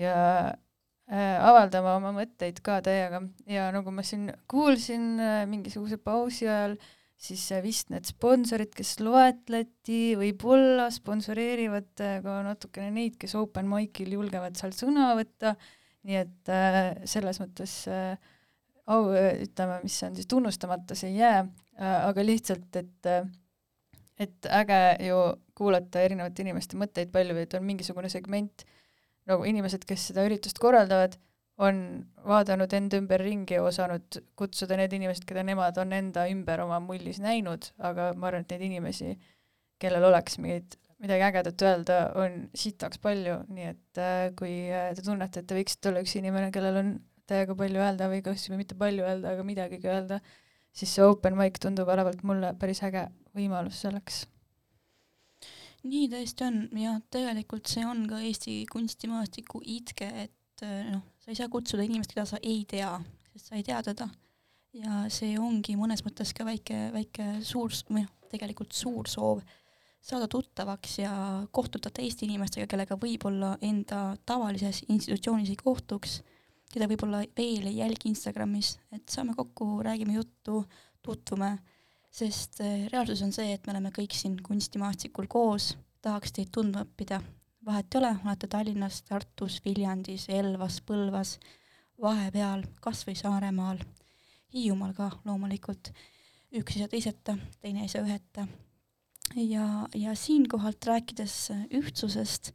ja 0.00 0.14
äh, 0.48 1.36
avaldama 1.44 1.98
oma 1.98 2.14
mõtteid 2.16 2.62
ka 2.64 2.80
täiega. 2.84 3.22
Ja 3.50 3.68
nagu 3.74 3.92
ma 3.94 4.04
siin 4.06 4.30
kuulsin 4.50 5.12
äh, 5.20 5.42
mingisuguse 5.50 6.00
pausi 6.00 6.48
ajal, 6.48 6.78
siis 7.20 7.42
vist 7.64 7.90
need 7.92 8.08
sponsorid, 8.08 8.72
kes 8.76 8.94
loetleti, 9.04 10.16
võib-olla 10.18 10.88
sponsoreerivad 10.94 12.02
äh, 12.04 12.18
ka 12.24 12.40
natukene 12.46 12.90
neid, 12.94 13.18
kes 13.20 13.36
open 13.38 13.68
mic'il 13.70 14.14
julgevad 14.16 14.56
seal 14.58 14.72
sõna 14.76 15.12
võtta, 15.18 15.54
nii 16.08 16.20
et 16.22 16.52
äh, 16.54 16.80
selles 17.10 17.42
mõttes 17.42 17.76
äh, 17.92 18.14
au, 18.90 19.12
ütleme, 19.12 19.82
mis 19.84 19.98
on 20.06 20.16
siis 20.16 20.30
tunnustamata, 20.30 20.96
see 20.98 21.12
ei 21.12 21.20
jää 21.20 21.44
aga 21.80 22.20
lihtsalt, 22.20 22.74
et 22.76 23.06
et 24.20 24.48
äge 24.52 24.80
ju 25.06 25.20
kuulata 25.56 26.02
erinevate 26.04 26.42
inimeste 26.44 26.76
mõtteid 26.76 27.08
palju, 27.12 27.38
et 27.40 27.54
on 27.56 27.64
mingisugune 27.64 28.10
segment, 28.12 28.66
nagu 29.30 29.46
inimesed, 29.48 29.86
kes 29.88 30.10
seda 30.10 30.26
üritust 30.28 30.60
korraldavad, 30.60 31.16
on 31.60 31.80
vaadanud 32.24 32.72
enda 32.76 32.98
ümber 33.00 33.20
ringi 33.20 33.58
ja 33.58 33.64
osanud 33.66 34.20
kutsuda 34.38 34.78
need 34.80 34.94
inimesed, 34.96 35.26
keda 35.28 35.44
nemad 35.44 35.76
on 35.82 35.92
enda 35.92 36.24
ümber 36.32 36.62
oma 36.64 36.80
mullis 36.80 37.20
näinud, 37.20 37.72
aga 37.78 38.12
ma 38.16 38.30
arvan, 38.30 38.46
et 38.46 38.54
neid 38.54 38.64
inimesi, 38.70 39.12
kellel 39.80 40.06
oleks 40.08 40.38
mingeid, 40.40 40.78
midagi 41.00 41.26
ägedat 41.28 41.64
öelda, 41.64 41.98
on 42.20 42.42
sitaks 42.56 43.00
palju, 43.02 43.38
nii 43.52 43.68
et 43.70 44.00
äh, 44.00 44.26
kui 44.36 44.54
äh, 44.72 44.90
te 44.96 45.04
tunnete, 45.04 45.42
et 45.42 45.48
te 45.48 45.56
võiksite 45.56 45.90
olla 45.90 46.02
üks 46.04 46.16
inimene, 46.20 46.50
kellel 46.54 46.80
on 46.80 46.90
täiega 47.30 47.56
palju 47.56 47.80
öelda 47.80 48.08
või 48.10 48.24
kas 48.24 48.48
või 48.50 48.62
mitte 48.62 48.76
palju 48.78 49.06
öelda, 49.06 49.34
aga 49.34 49.46
midagigi 49.46 49.88
öelda, 49.88 50.20
siis 50.76 50.92
see 50.96 51.06
open 51.06 51.36
mic 51.38 51.60
tundub 51.62 51.88
olevat 51.92 52.24
mulle 52.26 52.52
päris 52.60 52.82
äge 52.86 53.06
võimalus 53.36 53.80
selleks. 53.84 54.24
nii 55.82 56.08
tõesti 56.12 56.44
on 56.44 56.58
ja 56.76 56.98
tegelikult 57.12 57.70
see 57.70 57.86
on 57.88 58.04
ka 58.08 58.20
Eesti 58.20 58.58
kunstimaastiku 58.72 59.62
itke, 59.64 60.10
et 60.26 60.66
äh, 60.66 60.90
noh, 60.92 61.06
sa 61.30 61.36
ei 61.36 61.38
saa 61.38 61.52
kutsuda 61.52 61.86
inimest, 61.86 62.10
keda 62.10 62.26
sa 62.26 62.40
ei 62.42 62.64
tea, 62.66 62.90
sest 63.30 63.50
sa 63.52 63.54
ei 63.54 63.62
tea 63.62 63.78
teda. 63.86 64.08
ja 64.74 65.04
see 65.10 65.34
ongi 65.38 65.76
mõnes 65.78 66.02
mõttes 66.06 66.30
ka 66.34 66.44
väike, 66.46 66.90
väike 66.94 67.40
suur, 67.46 67.70
või 67.90 68.04
noh, 68.04 68.10
tegelikult 68.30 68.74
suur 68.74 69.08
soov 69.10 69.40
saada 70.02 70.28
tuttavaks 70.30 70.98
ja 70.98 71.12
kohtuda 71.52 71.90
teiste 71.94 72.24
inimestega, 72.26 72.66
kellega 72.70 72.96
võib-olla 72.98 73.56
enda 73.66 74.16
tavalises 74.26 74.84
institutsioonis 74.88 75.50
ei 75.50 75.58
kohtuks, 75.58 76.20
keda 76.72 76.86
võib-olla 76.90 77.24
veel 77.36 77.66
ei 77.70 77.80
jälgi 77.80 78.10
Instagramis, 78.10 78.76
et 78.94 79.06
saame 79.10 79.34
kokku, 79.38 79.82
räägime 79.86 80.14
juttu, 80.18 80.64
tutvume 81.02 81.56
sest 82.10 82.58
reaalsus 82.90 83.22
on 83.22 83.34
see, 83.34 83.54
et 83.54 83.66
me 83.66 83.74
oleme 83.74 83.92
kõik 83.94 84.14
siin 84.16 84.38
kunstimaastikul 84.42 85.30
koos, 85.30 85.76
tahaks 86.02 86.34
teid 86.34 86.50
tundma 86.54 86.82
õppida. 86.86 87.20
Vahet 87.70 87.94
ei 87.94 87.98
ole, 87.98 88.10
olete 88.24 88.48
Tallinnas, 88.50 89.02
Tartus, 89.06 89.60
Viljandis, 89.64 90.26
Elvas, 90.28 90.80
Põlvas, 90.86 91.36
vahepeal, 92.02 92.64
kas 92.82 93.04
või 93.06 93.14
Saaremaal, 93.18 93.82
Hiiumaal 94.50 94.94
ka 94.96 95.10
loomulikult, 95.24 95.92
üks 96.58 96.74
ei 96.74 96.82
saa 96.82 96.90
teiseta, 96.90 97.36
teine 97.62 97.84
ei 97.84 97.92
saa 97.92 98.02
üheta. 98.02 98.46
ja, 99.36 99.66
ja 99.94 100.14
siinkohalt 100.18 100.86
rääkides 100.86 101.36
ühtsusest, 101.78 102.50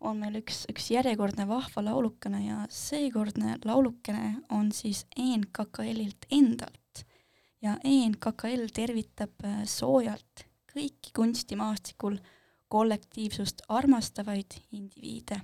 on 0.00 0.20
meil 0.20 0.38
üks, 0.38 0.62
üks 0.70 0.90
järjekordne 0.92 1.48
vahva 1.48 1.82
laulukene 1.82 2.44
ja 2.44 2.60
seekordne 2.70 3.58
laulukene 3.64 4.36
on 4.52 4.70
siis 4.72 5.06
ENKKL-ilt 5.16 6.28
endalt. 6.30 7.04
Ja 7.64 7.78
ENKKL 7.84 8.68
tervitab 8.76 9.46
soojalt 9.66 10.44
kõiki 10.74 11.14
kunstimaastikul 11.16 12.18
kollektiivsust 12.74 13.62
armastavaid 13.68 14.54
indiviide 14.72 15.36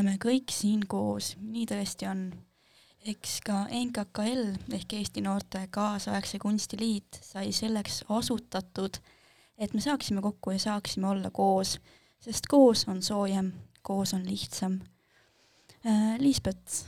oleme 0.00 0.16
kõik 0.16 0.48
siin 0.48 0.86
koos, 0.88 1.34
nii 1.44 1.66
tõesti 1.68 2.06
on. 2.08 2.30
eks 3.10 3.38
ka 3.44 3.66
NKKL 3.72 4.72
ehk 4.76 4.92
Eesti 4.96 5.20
Noorte 5.24 5.60
Kaasaegse 5.72 6.38
Kunstiliit 6.40 7.18
sai 7.24 7.52
selleks 7.52 8.02
asutatud, 8.08 8.96
et 9.58 9.74
me 9.74 9.80
saaksime 9.80 10.22
kokku 10.24 10.54
ja 10.54 10.58
saaksime 10.60 11.08
olla 11.08 11.30
koos, 11.30 11.74
sest 12.20 12.48
koos 12.48 12.86
on 12.88 13.02
soojem, 13.02 13.52
koos 13.82 14.14
on 14.16 14.24
lihtsam. 14.24 14.78
Liisbet, 16.18 16.86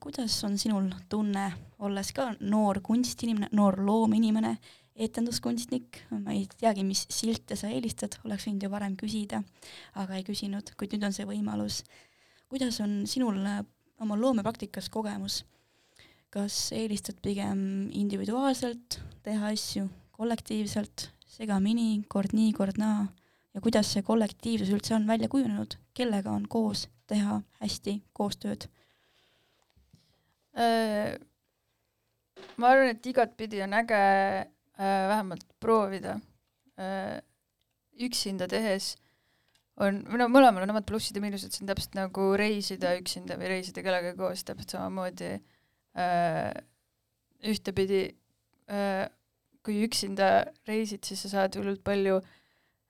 kuidas 0.00 0.38
on 0.44 0.56
sinul 0.58 0.88
tunne, 1.08 1.50
olles 1.78 2.12
ka 2.16 2.30
noor 2.40 2.80
kunstinimene, 2.80 3.50
noor 3.52 3.76
loominimene, 3.84 4.56
etenduskunstnik, 4.96 6.00
ma 6.16 6.32
ei 6.32 6.48
teagi, 6.56 6.84
mis 6.84 7.04
silte 7.12 7.60
sa 7.60 7.68
eelistad, 7.68 8.16
oleks 8.24 8.48
võinud 8.48 8.64
ju 8.64 8.72
varem 8.72 8.96
küsida, 8.96 9.44
aga 10.00 10.16
ei 10.16 10.24
küsinud, 10.24 10.72
kuid 10.78 10.96
nüüd 10.96 11.08
on 11.10 11.16
see 11.16 11.28
võimalus. 11.28 11.82
Kuidas 12.54 12.78
on 12.84 13.02
sinul 13.10 13.40
oma 13.98 14.14
loomepraktikas 14.14 14.86
kogemus? 14.94 15.42
kas 16.34 16.72
eelistad 16.74 17.20
pigem 17.22 17.58
individuaalselt 17.94 18.96
teha 19.22 19.52
asju, 19.54 19.84
kollektiivselt, 20.14 21.08
segamini, 21.30 22.02
kord 22.10 22.34
nii, 22.34 22.52
kord 22.54 22.78
naa, 22.78 23.04
ja 23.54 23.62
kuidas 23.62 23.92
see 23.94 24.02
kollektiivsus 24.06 24.72
üldse 24.74 24.96
on 24.96 25.06
välja 25.06 25.28
kujunenud, 25.30 25.76
kellega 25.94 26.32
on 26.34 26.48
koos 26.50 26.88
teha 27.10 27.38
hästi 27.60 28.00
koostööd? 28.18 28.66
Äh, 30.58 31.14
ma 32.58 32.72
arvan, 32.74 32.96
et 32.96 33.06
igatpidi 33.10 33.62
on 33.62 33.78
äge 33.78 34.02
äh, 34.42 35.06
vähemalt 35.10 35.46
proovida. 35.62 36.18
Äh, 36.78 37.18
üksinda 38.02 38.50
tehes 38.50 38.96
on, 39.82 40.02
no 40.06 40.28
mõlemal 40.30 40.66
on 40.66 40.74
omad 40.74 40.86
plussid 40.88 41.16
ja 41.18 41.24
miinused, 41.24 41.54
see 41.54 41.64
on 41.64 41.72
täpselt 41.72 41.96
nagu 41.98 42.28
reisida 42.38 42.94
üksinda 43.00 43.38
või 43.40 43.50
reisida 43.56 43.82
kellegagi 43.84 44.18
koos, 44.18 44.44
täpselt 44.46 44.76
samamoodi 44.76 45.32
ühtepidi 47.44 48.04
kui 49.64 49.76
üksinda 49.86 50.30
reisid, 50.68 51.04
siis 51.06 51.22
sa 51.24 51.30
saad 51.36 51.56
hullult 51.58 51.84
palju 51.86 52.16
äh, 52.18 52.32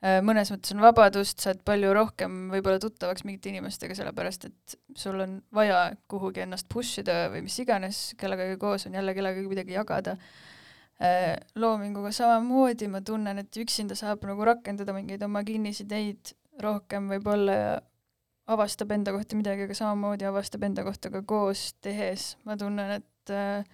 Äh, 0.04 0.18
mõnes 0.20 0.50
mõttes 0.52 0.74
on 0.74 0.82
vabadust, 0.84 1.40
saad 1.40 1.62
palju 1.64 1.94
rohkem 1.96 2.50
võib-olla 2.52 2.80
tuttavaks 2.82 3.24
mingite 3.24 3.48
inimestega, 3.48 3.94
sellepärast 3.96 4.42
et 4.50 4.74
sul 5.00 5.16
on 5.24 5.38
vaja 5.54 5.94
kuhugi 6.12 6.42
ennast 6.44 6.68
push 6.68 7.00
ida 7.00 7.30
või 7.32 7.46
mis 7.46 7.56
iganes, 7.62 8.00
kellegagi 8.20 8.58
koos 8.60 8.84
on 8.84 8.98
jälle 8.98 9.14
kellegagi 9.16 9.48
midagi 9.48 9.78
jagada. 9.78 10.18
Äh, 11.00 11.38
loominguga 11.56 12.12
samamoodi 12.12 12.90
ma 12.92 13.00
tunnen, 13.00 13.40
et 13.40 13.56
üksinda 13.62 13.96
saab 13.96 14.26
nagu 14.28 14.44
rakendada 14.44 14.92
mingeid 14.92 15.24
oma 15.24 15.40
kinnisideid 15.46 16.34
rohkem 16.62 17.08
võib-olla 17.10 17.56
ja 17.58 17.74
avastab 18.46 18.92
enda 18.92 19.12
kohta 19.14 19.38
midagi, 19.38 19.64
aga 19.66 19.76
samamoodi 19.76 20.26
avastab 20.28 20.66
enda 20.66 20.84
kohta 20.84 21.10
ka 21.12 21.22
koos 21.26 21.72
tehes. 21.84 22.34
ma 22.44 22.56
tunnen, 22.60 22.98
et 23.00 23.32
äh, 23.32 23.64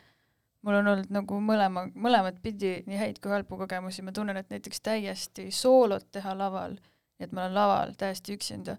mul 0.62 0.78
on 0.81 0.93
olnud 0.93 1.11
nagu 1.14 1.41
mõlema, 1.43 1.87
mõlemat 1.95 2.39
pidi 2.43 2.78
nii 2.87 3.01
häid 3.01 3.18
kui 3.22 3.33
halbu 3.35 3.59
kogemusi, 3.64 4.05
ma 4.07 4.14
tunnen, 4.14 4.39
et 4.39 4.53
näiteks 4.53 4.83
täiesti 4.85 5.49
soolot 5.55 6.07
teha 6.12 6.37
laval, 6.39 6.76
et 7.18 7.33
ma 7.33 7.47
olen 7.47 7.57
laval 7.57 7.97
täiesti 7.99 8.37
üksinda, 8.39 8.76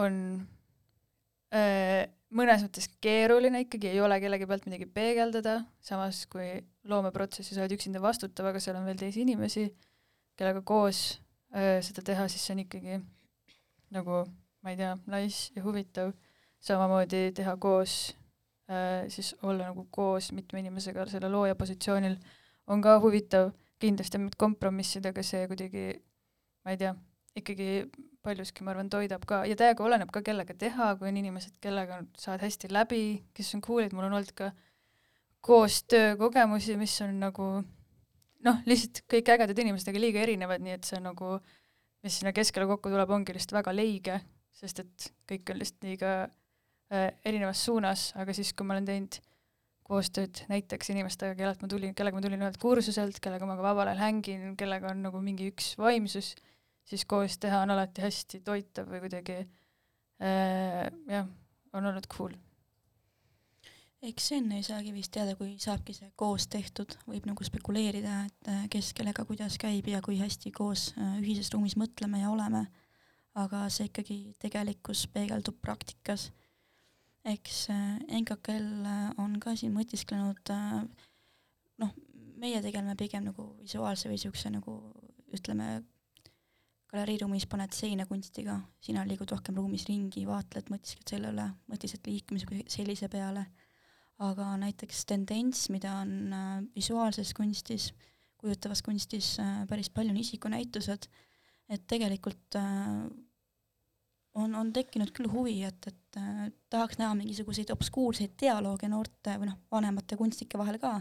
on 0.00 0.20
äh, 1.54 2.04
mõnes 2.34 2.66
mõttes 2.66 2.90
keeruline 3.04 3.64
ikkagi, 3.64 3.92
ei 3.94 4.04
ole 4.04 4.20
kellegi 4.20 4.48
pealt 4.50 4.68
midagi 4.68 4.90
peegeldada, 4.90 5.62
samas 5.80 6.26
kui 6.30 6.58
loomeprotsessi 6.90 7.54
sa 7.56 7.64
oled 7.64 7.76
üksinda 7.78 8.02
vastutav, 8.04 8.50
aga 8.50 8.60
seal 8.60 8.76
on 8.76 8.88
veel 8.88 9.00
teisi 9.00 9.22
inimesi, 9.24 9.70
kellega 10.36 10.60
koos 10.66 11.06
seda 11.54 12.02
teha, 12.02 12.26
siis 12.28 12.42
see 12.46 12.56
on 12.56 12.62
ikkagi 12.64 13.00
nagu, 13.94 14.24
ma 14.64 14.74
ei 14.74 14.78
tea, 14.80 14.94
nice 15.06 15.52
ja 15.54 15.62
huvitav, 15.62 16.12
samamoodi 16.64 17.28
teha 17.36 17.56
koos 17.62 18.14
siis 19.08 19.34
olla 19.42 19.68
nagu 19.68 19.86
koos 19.90 20.32
mitme 20.32 20.62
inimesega 20.62 21.04
selle 21.06 21.28
looja 21.28 21.54
positsioonil 21.54 22.16
on 22.66 22.82
ka 22.82 22.96
huvitav, 23.00 23.50
kindlasti 23.78 24.18
mingite 24.18 24.40
kompromissidega 24.40 25.22
see 25.22 25.44
kuidagi, 25.50 25.84
ma 26.64 26.72
ei 26.72 26.80
tea, 26.80 26.94
ikkagi 27.36 27.68
paljuski 28.24 28.64
ma 28.64 28.72
arvan, 28.72 28.88
toidab 28.88 29.26
ka. 29.28 29.42
Ja 29.44 29.56
täiega 29.58 29.84
oleneb 29.84 30.12
ka, 30.14 30.22
kellega 30.24 30.56
teha, 30.56 30.94
kui 30.96 31.10
on 31.10 31.18
inimesed, 31.20 31.58
kellega 31.60 32.00
saad 32.16 32.40
hästi 32.44 32.70
läbi, 32.72 33.02
kes 33.36 33.52
on 33.58 33.64
cool'id, 33.64 33.92
mul 33.92 34.08
on 34.08 34.16
olnud 34.16 34.32
ka 34.38 34.50
koostöökogemusi, 35.44 36.78
mis 36.80 36.96
on 37.04 37.18
nagu 37.20 37.48
noh, 38.44 38.62
lihtsalt 38.68 39.04
kõik 39.10 39.34
ägedad 39.34 39.60
inimesed, 39.64 39.90
aga 39.90 40.00
liiga 40.02 40.22
erinevad, 40.22 40.62
nii 40.64 40.76
et 40.76 40.88
see 40.88 41.00
nagu, 41.02 41.36
mis 42.04 42.20
sinna 42.20 42.34
keskele 42.36 42.68
kokku 42.70 42.92
tuleb, 42.92 43.10
ongi 43.16 43.36
lihtsalt 43.36 43.58
väga 43.58 43.74
leige, 43.74 44.20
sest 44.54 44.84
et 44.84 45.12
kõik 45.30 45.54
on 45.54 45.62
lihtsalt 45.62 45.88
liiga 45.88 46.14
Äh, 46.92 47.14
erinevas 47.24 47.64
suunas, 47.64 48.10
aga 48.20 48.34
siis, 48.36 48.52
kui 48.52 48.66
ma 48.68 48.74
olen 48.76 48.84
teinud 48.84 49.16
koostööd 49.88 50.42
näiteks 50.50 50.90
inimestega, 50.92 51.34
kellelt 51.38 51.62
ma 51.64 51.68
tulin, 51.72 51.94
kellega 51.96 52.18
ma 52.18 52.22
tulin 52.24 52.44
ühelt 52.44 52.58
kursuselt, 52.60 53.18
kellega 53.24 53.48
ma 53.48 53.56
ka 53.56 53.64
vabal 53.64 53.88
ajal 53.88 54.02
hängin, 54.02 54.52
kellega 54.60 54.90
on 54.92 55.00
nagu 55.06 55.22
mingi 55.24 55.48
üks 55.48 55.72
vaimsus, 55.80 56.34
siis 56.84 57.06
koos 57.08 57.38
teha 57.40 57.62
on 57.64 57.72
alati 57.72 58.04
hästi 58.04 58.42
toitav 58.44 58.92
või 58.92 59.00
kuidagi 59.06 59.38
äh, 59.40 60.84
jah, 61.08 61.30
on 61.72 61.88
olnud 61.88 62.08
cool. 62.12 62.36
Eks 64.08 64.30
enne 64.36 64.58
ei 64.60 64.64
saagi 64.66 64.92
vist 64.94 65.12
teada, 65.14 65.34
kui 65.38 65.54
saabki 65.60 65.94
see 65.96 66.10
koos 66.20 66.46
tehtud, 66.52 66.96
võib 67.08 67.26
nagu 67.28 67.46
spekuleerida, 67.46 68.20
et 68.28 68.50
äh, 68.52 68.64
kes 68.72 68.92
kellega 68.96 69.24
kuidas 69.28 69.56
käib 69.60 69.88
ja 69.88 70.02
kui 70.04 70.18
hästi 70.20 70.52
koos 70.54 70.90
äh, 70.98 71.18
ühises 71.22 71.50
ruumis 71.54 71.76
mõtleme 71.80 72.20
ja 72.20 72.32
oleme, 72.32 72.66
aga 73.40 73.64
see 73.72 73.88
ikkagi 73.90 74.18
tegelikkus 74.42 75.06
peegeldub 75.14 75.58
praktikas. 75.64 76.28
Eks 77.24 77.64
äh, 77.72 77.96
NKKL 78.20 78.90
on 79.22 79.38
ka 79.42 79.56
siin 79.56 79.72
mõtisklenud, 79.76 80.52
noh, 81.80 81.96
meie 82.40 82.60
tegeleme 82.62 82.96
pigem 83.00 83.24
nagu 83.30 83.54
visuaalse 83.62 84.10
või 84.10 84.18
niisuguse 84.18 84.52
nagu 84.52 84.78
ütleme, 85.34 85.80
galeriiruumis 86.92 87.48
paned 87.50 87.72
seina 87.74 88.04
kunstiga, 88.06 88.60
sina 88.84 89.02
liigud 89.08 89.32
rohkem 89.32 89.56
ruumis 89.58 89.88
ringi, 89.88 90.26
vaatled, 90.28 90.68
mõtiskled 90.70 91.10
selle 91.10 91.32
üle, 91.34 91.48
mõtisked 91.72 92.06
liikumise 92.06 92.46
kui 92.46 92.60
sellise 92.70 93.08
peale, 93.10 93.48
aga 94.22 94.52
näiteks 94.60 95.04
tendents, 95.10 95.68
mida 95.74 95.96
on 96.02 96.34
visuaalses 96.76 97.32
kunstis, 97.34 97.90
kujutavas 98.38 98.82
kunstis 98.84 99.36
päris 99.68 99.90
palju, 99.90 100.14
on 100.14 100.20
isikunäitused, 100.20 101.08
et 101.68 101.86
tegelikult 101.90 102.60
on, 104.34 104.54
on 104.54 104.72
tekkinud 104.74 105.12
küll 105.14 105.30
huvi, 105.30 105.58
et, 105.66 105.90
et 105.90 106.18
äh, 106.20 106.48
tahaks 106.72 106.98
näha 107.00 107.14
mingisuguseid 107.18 107.70
obskuurseid 107.74 108.34
dialoogi 108.40 108.90
noorte 108.90 109.36
või 109.40 109.50
noh, 109.50 109.60
vanemate 109.72 110.18
kunstnike 110.20 110.58
vahel 110.60 110.80
ka, 110.82 110.96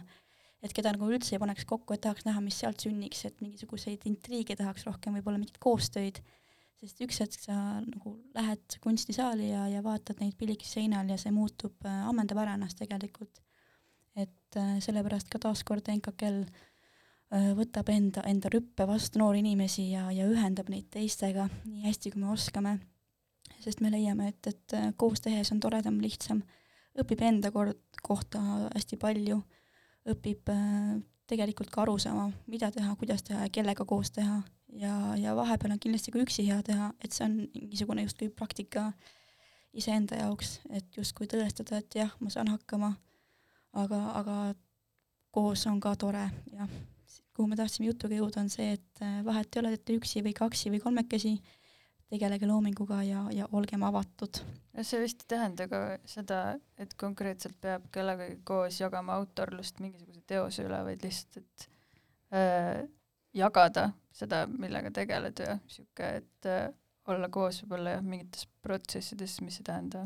et 0.63 0.73
keda 0.75 0.93
nagu 0.95 1.09
üldse 1.09 1.35
ei 1.35 1.41
paneks 1.41 1.67
kokku, 1.69 1.95
et 1.95 2.03
tahaks 2.05 2.27
näha, 2.27 2.41
mis 2.45 2.59
sealt 2.61 2.85
sünniks, 2.85 3.25
et 3.27 3.41
mingisuguseid 3.43 4.05
intriige 4.09 4.57
tahaks 4.59 4.85
rohkem, 4.87 5.17
võib-olla 5.17 5.41
mingit 5.41 5.59
koostöid, 5.63 6.21
sest 6.83 6.99
üks 7.05 7.21
hetk 7.23 7.39
sa 7.39 7.55
nagu 7.79 8.17
lähed 8.35 8.77
kunstisaali 8.83 9.53
ja, 9.53 9.63
ja 9.71 9.83
vaatad 9.85 10.19
neid 10.19 10.35
pillikesi 10.39 10.81
seinal 10.81 11.07
ja 11.09 11.17
see 11.19 11.31
muutub 11.31 11.87
äh,, 11.87 12.03
ammendab 12.09 12.41
ära 12.43 12.57
ennast 12.57 12.79
tegelikult. 12.81 13.39
et 14.19 14.57
äh, 14.59 14.77
sellepärast 14.83 15.31
ka 15.31 15.39
taaskord 15.41 15.87
NKKL 15.89 16.41
äh, 16.43 17.53
võtab 17.57 17.87
enda, 17.89 18.25
enda 18.29 18.51
rüppe 18.53 18.85
vastu 18.89 19.21
noori 19.21 19.41
inimesi 19.41 19.87
ja, 19.93 20.09
ja 20.13 20.27
ühendab 20.29 20.69
neid 20.69 20.91
teistega 20.93 21.47
nii 21.63 21.87
hästi, 21.87 22.11
kui 22.13 22.21
me 22.21 22.29
oskame. 22.33 22.77
Sest 23.63 23.79
me 23.81 23.89
leiame, 23.89 24.27
et, 24.33 24.51
et 24.51 24.75
äh, 24.77 24.91
koos 24.99 25.23
tehes 25.23 25.49
on 25.55 25.63
toredam, 25.63 25.97
lihtsam, 26.03 26.43
õpib 26.99 27.23
enda 27.25 27.49
kord, 27.55 27.79
kohta 28.03 28.41
hästi 28.75 28.99
palju, 29.01 29.39
õpib 30.13 30.51
äh, 30.51 30.99
tegelikult 31.33 31.73
ka 31.73 31.83
aru 31.83 31.97
saama, 32.01 32.29
mida 32.47 32.69
teha, 32.71 32.95
kuidas 32.99 33.25
teha 33.25 33.47
ja 33.47 33.53
kellega 33.53 33.85
koos 33.89 34.13
teha. 34.15 34.41
Ja, 34.73 34.93
ja 35.19 35.35
vahepeal 35.37 35.75
on 35.75 35.81
kindlasti 35.81 36.13
ka 36.13 36.21
üksi 36.23 36.47
hea 36.47 36.57
teha, 36.65 36.87
et 37.03 37.13
see 37.13 37.27
on 37.27 37.35
mingisugune 37.53 38.07
justkui 38.07 38.31
praktika 38.33 38.87
iseenda 39.73 40.17
jaoks, 40.17 40.55
et 40.73 40.97
justkui 40.97 41.27
tõestada, 41.29 41.81
et 41.81 41.97
jah, 41.99 42.15
ma 42.21 42.31
saan 42.33 42.49
hakkama, 42.49 42.89
aga, 43.83 43.99
aga 44.21 44.37
koos 45.33 45.67
on 45.69 45.77
ka 45.81 45.93
tore 45.97 46.25
ja 46.53 46.67
kuhu 47.33 47.49
me 47.49 47.57
tahtsime 47.57 47.89
jutuga 47.89 48.17
jõuda, 48.17 48.43
on 48.43 48.49
see, 48.53 48.75
et 48.77 49.01
äh, 49.01 49.21
vahet 49.25 49.55
ei 49.55 49.61
ole, 49.63 49.73
et 49.77 49.93
üksi 49.95 50.21
või 50.25 50.33
kaksi 50.37 50.71
või 50.73 50.81
kolmekesi, 50.83 51.33
tegelege 52.13 52.47
loominguga 52.47 53.01
ja, 53.07 53.23
ja 53.33 53.47
olgem 53.57 53.83
avatud. 53.87 54.41
no 54.77 54.85
see 54.85 55.01
vist 55.01 55.25
ei 55.25 55.31
tähenda 55.33 55.67
ka 55.71 55.81
seda, 56.09 56.39
et 56.77 56.93
konkreetselt 56.99 57.57
peab 57.61 57.87
kellegagi 57.93 58.39
koos 58.45 58.79
jagama 58.81 59.17
autorlust 59.21 59.81
mingisuguse 59.83 60.21
teose 60.29 60.67
üle, 60.67 60.83
vaid 60.85 61.05
lihtsalt, 61.05 61.41
et 61.41 61.67
äh, 62.37 62.83
jagada 63.33 63.89
seda, 64.13 64.43
millega 64.47 64.93
tegeled 64.93 65.41
ja 65.41 65.57
sihuke, 65.67 66.13
et 66.21 66.49
äh, 66.49 66.67
olla 67.09 67.29
koos 67.33 67.63
võib-olla 67.63 67.97
jah, 67.97 68.05
mingites 68.05 68.47
protsessides, 68.63 69.39
mis 69.43 69.59
ei 69.59 69.67
tähenda 69.71 70.05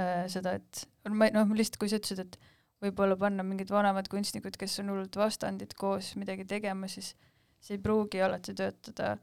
äh, 0.00 0.24
seda, 0.32 0.56
et 0.56 0.86
ma 1.12 1.28
noh, 1.34 1.56
lihtsalt 1.56 1.80
kui 1.82 1.92
sa 1.92 2.00
ütlesid, 2.00 2.24
et 2.24 2.40
võib-olla 2.82 3.16
panna 3.20 3.44
mingid 3.46 3.72
vanemad 3.72 4.08
kunstnikud, 4.12 4.56
kes 4.60 4.80
on 4.80 4.94
hullult 4.94 5.16
vastandid 5.20 5.76
koos 5.76 6.14
midagi 6.20 6.48
tegema, 6.48 6.88
siis 6.88 7.14
see 7.60 7.76
ei 7.76 7.82
pruugi 7.82 8.20
alati 8.24 8.56
töötada, 8.56 9.16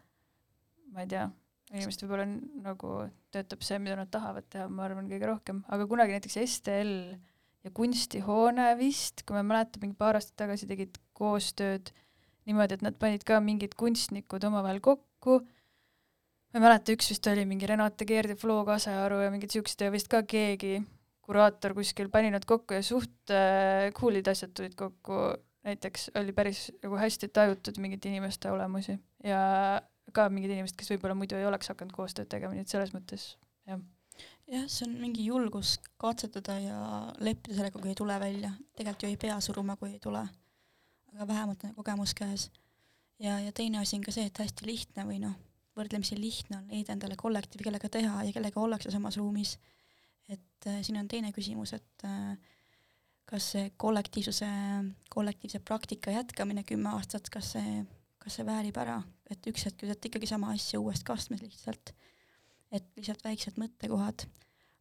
ma 0.94 1.06
ei 1.06 1.10
tea 1.10 1.28
inimestel 1.74 2.10
võib-olla 2.10 2.28
nagu 2.64 2.94
töötab 3.34 3.66
see, 3.66 3.80
mida 3.82 3.98
nad 3.98 4.12
tahavad 4.14 4.46
teha, 4.54 4.68
ma 4.70 4.86
arvan, 4.88 5.10
kõige 5.10 5.30
rohkem, 5.30 5.64
aga 5.74 5.88
kunagi 5.90 6.16
näiteks 6.16 6.38
STL 6.46 6.94
ja 7.64 7.72
kunstihoone 7.76 8.70
vist, 8.80 9.26
kui 9.26 9.38
ma 9.38 9.44
mäletan, 9.48 9.82
mingi 9.84 9.98
paar 9.98 10.20
aastat 10.20 10.38
tagasi 10.44 10.70
tegid 10.70 11.00
koostööd 11.18 11.94
niimoodi, 12.48 12.78
et 12.78 12.86
nad 12.86 12.98
panid 13.00 13.24
ka 13.28 13.40
mingid 13.44 13.78
kunstnikud 13.80 14.44
omavahel 14.50 14.82
kokku, 14.84 15.40
ma 16.54 16.60
ei 16.60 16.66
mäleta, 16.66 16.96
üks 16.96 17.14
vist 17.14 17.30
oli 17.32 17.46
mingi 17.50 17.70
Renate 17.70 18.06
Keerdi, 18.08 18.36
Flo 18.40 18.60
Kasearu 18.68 19.24
ja 19.24 19.32
mingid 19.34 19.56
siuksed 19.56 19.86
ja 19.86 19.94
vist 19.94 20.12
ka 20.12 20.22
keegi 20.28 20.82
kuraator 21.24 21.74
kuskil 21.78 22.12
pani 22.12 22.34
nad 22.34 22.44
kokku 22.46 22.76
ja 22.76 22.84
suht 22.84 23.32
äh, 23.32 23.90
cool'id 23.96 24.28
asjad 24.28 24.52
tulid 24.58 24.76
kokku, 24.78 25.24
näiteks 25.64 26.12
oli 26.20 26.36
päris 26.36 26.68
nagu 26.84 27.00
hästi 27.00 27.32
tajutud 27.32 27.80
mingite 27.80 28.12
inimeste 28.12 28.52
olemusi 28.52 28.98
ja 29.24 29.44
ka 30.12 30.28
mingid 30.30 30.52
inimesed, 30.52 30.76
kes 30.78 30.92
võib-olla 30.94 31.16
muidu 31.18 31.38
ei 31.40 31.48
oleks 31.48 31.72
hakanud 31.72 31.96
koostööd 31.96 32.30
tegema, 32.32 32.56
nii 32.56 32.66
et 32.66 32.74
selles 32.74 32.94
mõttes 32.96 33.34
jah. 33.70 33.80
jah, 34.52 34.66
see 34.68 34.88
on 34.88 34.98
mingi 35.02 35.26
julgus 35.30 35.78
katsetada 36.02 36.58
ja 36.60 36.80
leppida 37.24 37.58
sellega, 37.60 37.80
kui 37.80 37.94
ei 37.94 38.00
tule 38.00 38.20
välja. 38.20 38.52
tegelikult 38.76 39.08
ju 39.08 39.14
ei 39.14 39.22
pea 39.22 39.40
suruma, 39.42 39.78
kui 39.80 39.94
ei 39.94 40.02
tule. 40.04 40.26
aga 41.14 41.28
vähemalt 41.28 41.64
on 41.64 41.76
kogemus 41.80 42.14
käes. 42.18 42.50
ja, 43.20 43.40
ja 43.40 43.52
teine 43.52 43.80
asi 43.80 43.96
on 43.96 44.04
ka 44.04 44.12
see, 44.12 44.28
et 44.28 44.44
hästi 44.44 44.68
lihtne 44.68 45.08
või 45.08 45.22
noh, 45.24 45.38
võrdlemisi 45.78 46.18
lihtne 46.20 46.60
on 46.60 46.68
leida 46.70 46.94
endale 46.94 47.16
kollektiivi, 47.18 47.66
kellega 47.70 47.90
teha 47.90 48.24
ja 48.28 48.34
kellega 48.34 48.60
ollakse 48.62 48.92
samas 48.92 49.18
ruumis. 49.18 49.58
et 50.30 50.68
äh, 50.68 50.82
siin 50.82 51.00
on 51.00 51.08
teine 51.08 51.32
küsimus, 51.32 51.74
et 51.74 52.06
äh, 52.08 52.38
kas 53.26 53.50
see 53.56 53.72
kollektiivsuse, 53.78 54.48
kollektiivse 55.10 55.60
praktika 55.60 56.12
jätkamine 56.12 56.64
kümme 56.68 56.92
aastat, 56.94 57.30
kas 57.34 57.54
see, 57.56 57.84
kas 58.24 58.40
see 58.40 58.48
väärib 58.48 58.78
ära, 58.80 59.02
et 59.30 59.52
üks 59.52 59.66
hetk 59.68 59.84
visata 59.84 60.08
ikkagi 60.08 60.30
sama 60.30 60.54
asja 60.56 60.80
uuest 60.80 61.04
kastmes 61.08 61.44
lihtsalt. 61.44 61.94
et 62.74 62.86
lihtsalt 62.98 63.24
väiksed 63.24 63.60
mõttekohad. 63.62 64.26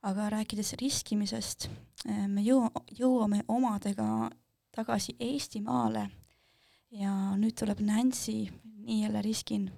aga 0.03 0.31
rääkides 0.31 0.73
riskimisest, 0.81 1.69
äh, 2.09 2.27
me 2.29 2.43
jõu-, 2.43 2.71
jõuame 2.99 3.45
omadega 3.49 4.31
tagasi 4.73 5.17
Eestimaale 5.21 6.09
ja 6.91 7.37
nüüd 7.37 7.55
tuleb 7.59 7.81
Nancy, 7.81 8.49
nii 8.65 9.03
jälle 9.03 9.23
riskin 9.23 9.71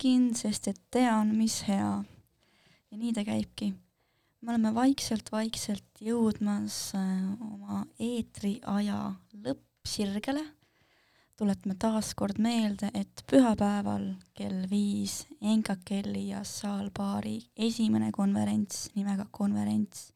riskin, 0.00 0.34
sest 0.34 0.68
et 0.68 0.80
tean, 0.90 1.34
mis 1.36 1.60
hea. 1.68 2.04
ja 2.90 2.96
nii 2.96 3.12
ta 3.12 3.24
käibki. 3.24 3.74
me 4.40 4.50
oleme 4.50 4.72
vaikselt-vaikselt 4.74 6.00
jõudmas 6.00 6.94
äh, 6.94 7.36
oma 7.40 7.84
eetriaja 7.98 9.12
lõppsirgele. 9.44 10.44
tuletame 11.36 11.74
taas 11.74 12.14
kord 12.14 12.38
meelde, 12.38 12.90
et 12.94 13.24
pühapäeval 13.26 14.14
kell 14.32 14.64
viis 14.70 15.26
NKKL-i 15.42 16.30
ja 16.30 16.44
Saalbaari 16.44 17.38
esimene 17.56 18.10
konverents 18.10 18.90
nimega 18.94 19.26
konverents, 19.30 20.14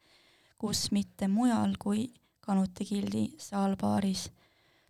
kus 0.57 0.91
mitte 0.91 1.27
mujal 1.27 1.77
kui 1.77 2.11
Kanuti 2.41 2.85
Gildi 2.85 3.35
Saalbaaris. 3.37 4.31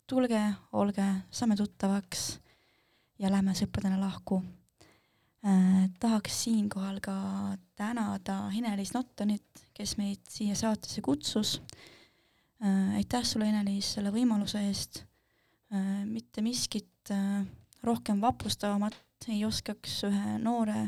tulge, 0.08 0.54
olge, 0.72 1.14
saame 1.32 1.56
tuttavaks 1.56 2.40
ja 3.20 3.32
lähme 3.32 3.52
sõpradena 3.52 4.00
lahku. 4.00 4.42
Tahaks 6.00 6.44
siinkohal 6.44 6.98
ka 7.06 7.16
tänada 7.78 8.48
Ene-Liis 8.58 8.96
Nottonit, 8.96 9.66
kes 9.74 9.98
meid 10.00 10.24
siia 10.30 10.56
saatesse 10.58 11.04
kutsus 11.06 11.60
äh,. 12.64 12.96
aitäh 12.98 13.24
sulle, 13.24 13.50
Ene-Liis, 13.52 13.92
selle 13.98 14.10
võimaluse 14.16 14.64
eest 14.66 15.04
äh,. 15.70 16.02
mitte 16.10 16.42
miskit 16.42 17.12
äh, 17.14 17.44
rohkem 17.86 18.22
vapustavamat 18.22 19.30
ei 19.30 19.46
oskaks 19.46 20.00
ühe 20.10 20.38
noore 20.42 20.88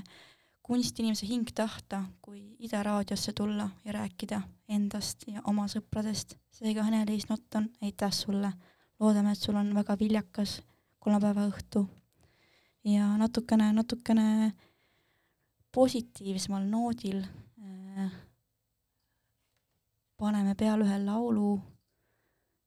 kunstinimese 0.67 1.27
hing 1.29 1.47
tahta, 1.55 2.03
kui 2.21 2.41
Ida 2.59 2.81
raadiosse 2.83 3.33
tulla 3.33 3.69
ja 3.85 3.93
rääkida 3.95 4.41
endast 4.67 5.23
ja 5.27 5.41
oma 5.47 5.67
sõpradest. 5.71 6.35
seega, 6.51 6.83
Ene-Liis 6.87 7.29
Notton, 7.29 7.69
aitäh 7.81 8.11
sulle. 8.11 8.51
loodame, 8.99 9.31
et 9.31 9.39
sul 9.39 9.55
on 9.55 9.69
väga 9.75 9.99
viljakas 9.99 10.61
kolmapäeva 10.99 11.45
õhtu 11.47 11.85
ja 12.87 13.07
natukene, 13.17 13.71
natukene 13.73 14.53
positiivsemal 15.75 16.63
noodil 16.63 17.23
äh, 17.23 18.11
paneme 20.17 20.55
peale 20.55 20.87
ühe 20.87 20.99
laulu 21.05 21.57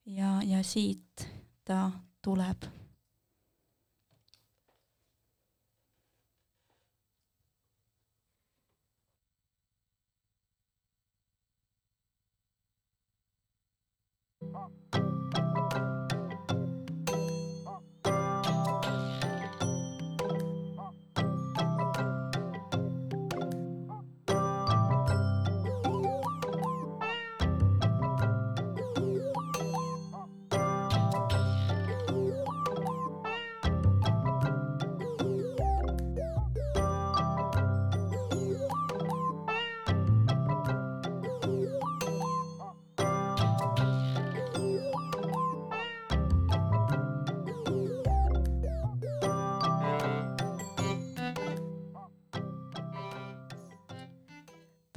ja, 0.06 0.38
ja 0.44 0.62
siit 0.64 1.26
ta 1.64 1.90
tuleb 2.22 2.68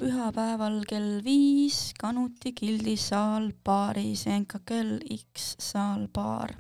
pühapäeval 0.04 0.82
kell 0.84 1.22
viis 1.24 1.94
Kanuti 1.96 2.52
Gildi 2.52 2.98
saal 3.00 3.54
baaris, 3.64 4.26
NKKL 4.28 4.98
X 5.16 5.54
saal 5.64 6.10
baar. 6.12 6.52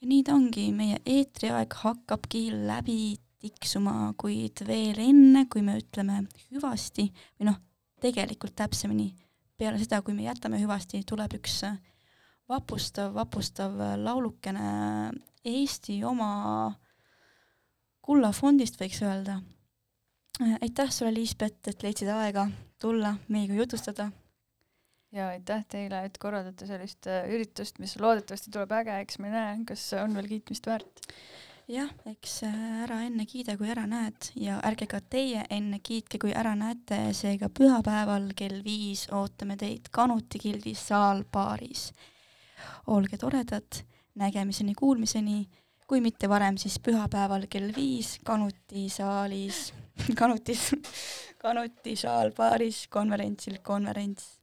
ja 0.00 0.08
nii 0.10 0.24
ta 0.26 0.34
ongi, 0.34 0.64
meie 0.74 0.98
eetriaeg 1.06 1.76
hakkabki 1.84 2.48
läbi 2.66 3.14
tiksuma, 3.38 4.10
kuid 4.18 4.64
veel 4.66 4.98
enne, 5.04 5.44
kui 5.46 5.62
me 5.62 5.78
ütleme 5.78 6.24
hüvasti 6.50 7.06
või 7.38 7.52
noh, 7.52 7.62
tegelikult 8.02 8.56
täpsemini 8.58 9.12
peale 9.54 9.78
seda, 9.78 10.02
kui 10.02 10.16
me 10.18 10.26
jätame 10.26 10.58
hüvasti, 10.58 11.04
tuleb 11.06 11.38
üks 11.38 11.60
vapustav, 12.50 13.14
vapustav 13.14 13.78
laulukene 14.02 15.12
Eesti 15.46 16.02
oma 16.02 16.32
kullafondist, 18.02 18.80
võiks 18.80 19.04
öelda 19.06 19.38
aitäh 20.40 20.90
sulle, 20.90 21.14
Liisbet, 21.14 21.68
et 21.68 21.82
leidsid 21.82 22.10
aega 22.10 22.48
tulla 22.80 23.14
meiega 23.28 23.54
jutustada. 23.54 24.10
ja 25.12 25.28
aitäh 25.28 25.62
teile, 25.70 26.04
et 26.04 26.18
korraldate 26.18 26.66
sellist 26.66 27.06
äh, 27.06 27.28
üritust, 27.30 27.78
mis 27.78 27.94
loodetavasti 28.00 28.50
tuleb 28.50 28.72
äge, 28.80 28.98
eks 29.04 29.20
me 29.22 29.30
näe, 29.30 29.56
kas 29.68 29.86
on 30.00 30.16
veel 30.16 30.26
kiitmist 30.32 30.66
väärt. 30.66 31.04
jah, 31.70 31.92
eks 32.10 32.40
äh, 32.48 32.56
ära 32.82 32.98
enne 33.06 33.26
kiida, 33.30 33.54
kui 33.60 33.70
ära 33.70 33.86
näed 33.86 34.32
ja 34.34 34.58
ärge 34.66 34.88
ka 34.90 35.00
teie 35.00 35.44
enne 35.54 35.78
kiitke, 35.78 36.18
kui 36.18 36.34
ära 36.34 36.56
näete, 36.58 36.98
seega 37.14 37.48
pühapäeval 37.48 38.32
kell 38.36 38.64
viis 38.66 39.06
ootame 39.14 39.56
teid 39.60 39.92
Kanuti 39.94 40.42
gildi 40.42 40.74
saalbaaris. 40.74 41.92
olge 42.86 43.18
toredad, 43.22 43.84
nägemiseni, 44.18 44.74
kuulmiseni, 44.74 45.46
kui 45.86 46.00
mitte 46.00 46.28
varem, 46.28 46.58
siis 46.58 46.80
pühapäeval 46.82 47.46
kell 47.46 47.70
viis 47.76 48.18
Kanuti 48.24 48.88
saalis 48.88 49.70
Kanutis, 50.20 50.70
Kanuti 51.38 51.96
Shaalbaaris 51.96 52.86
konverentsil 52.90 53.60
konverents. 53.62 54.40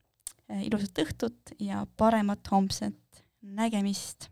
ilusat 0.51 0.99
õhtut 0.99 1.53
ja 1.63 1.85
paremat 1.97 2.47
homset 2.51 3.23
nägemist 3.41 4.27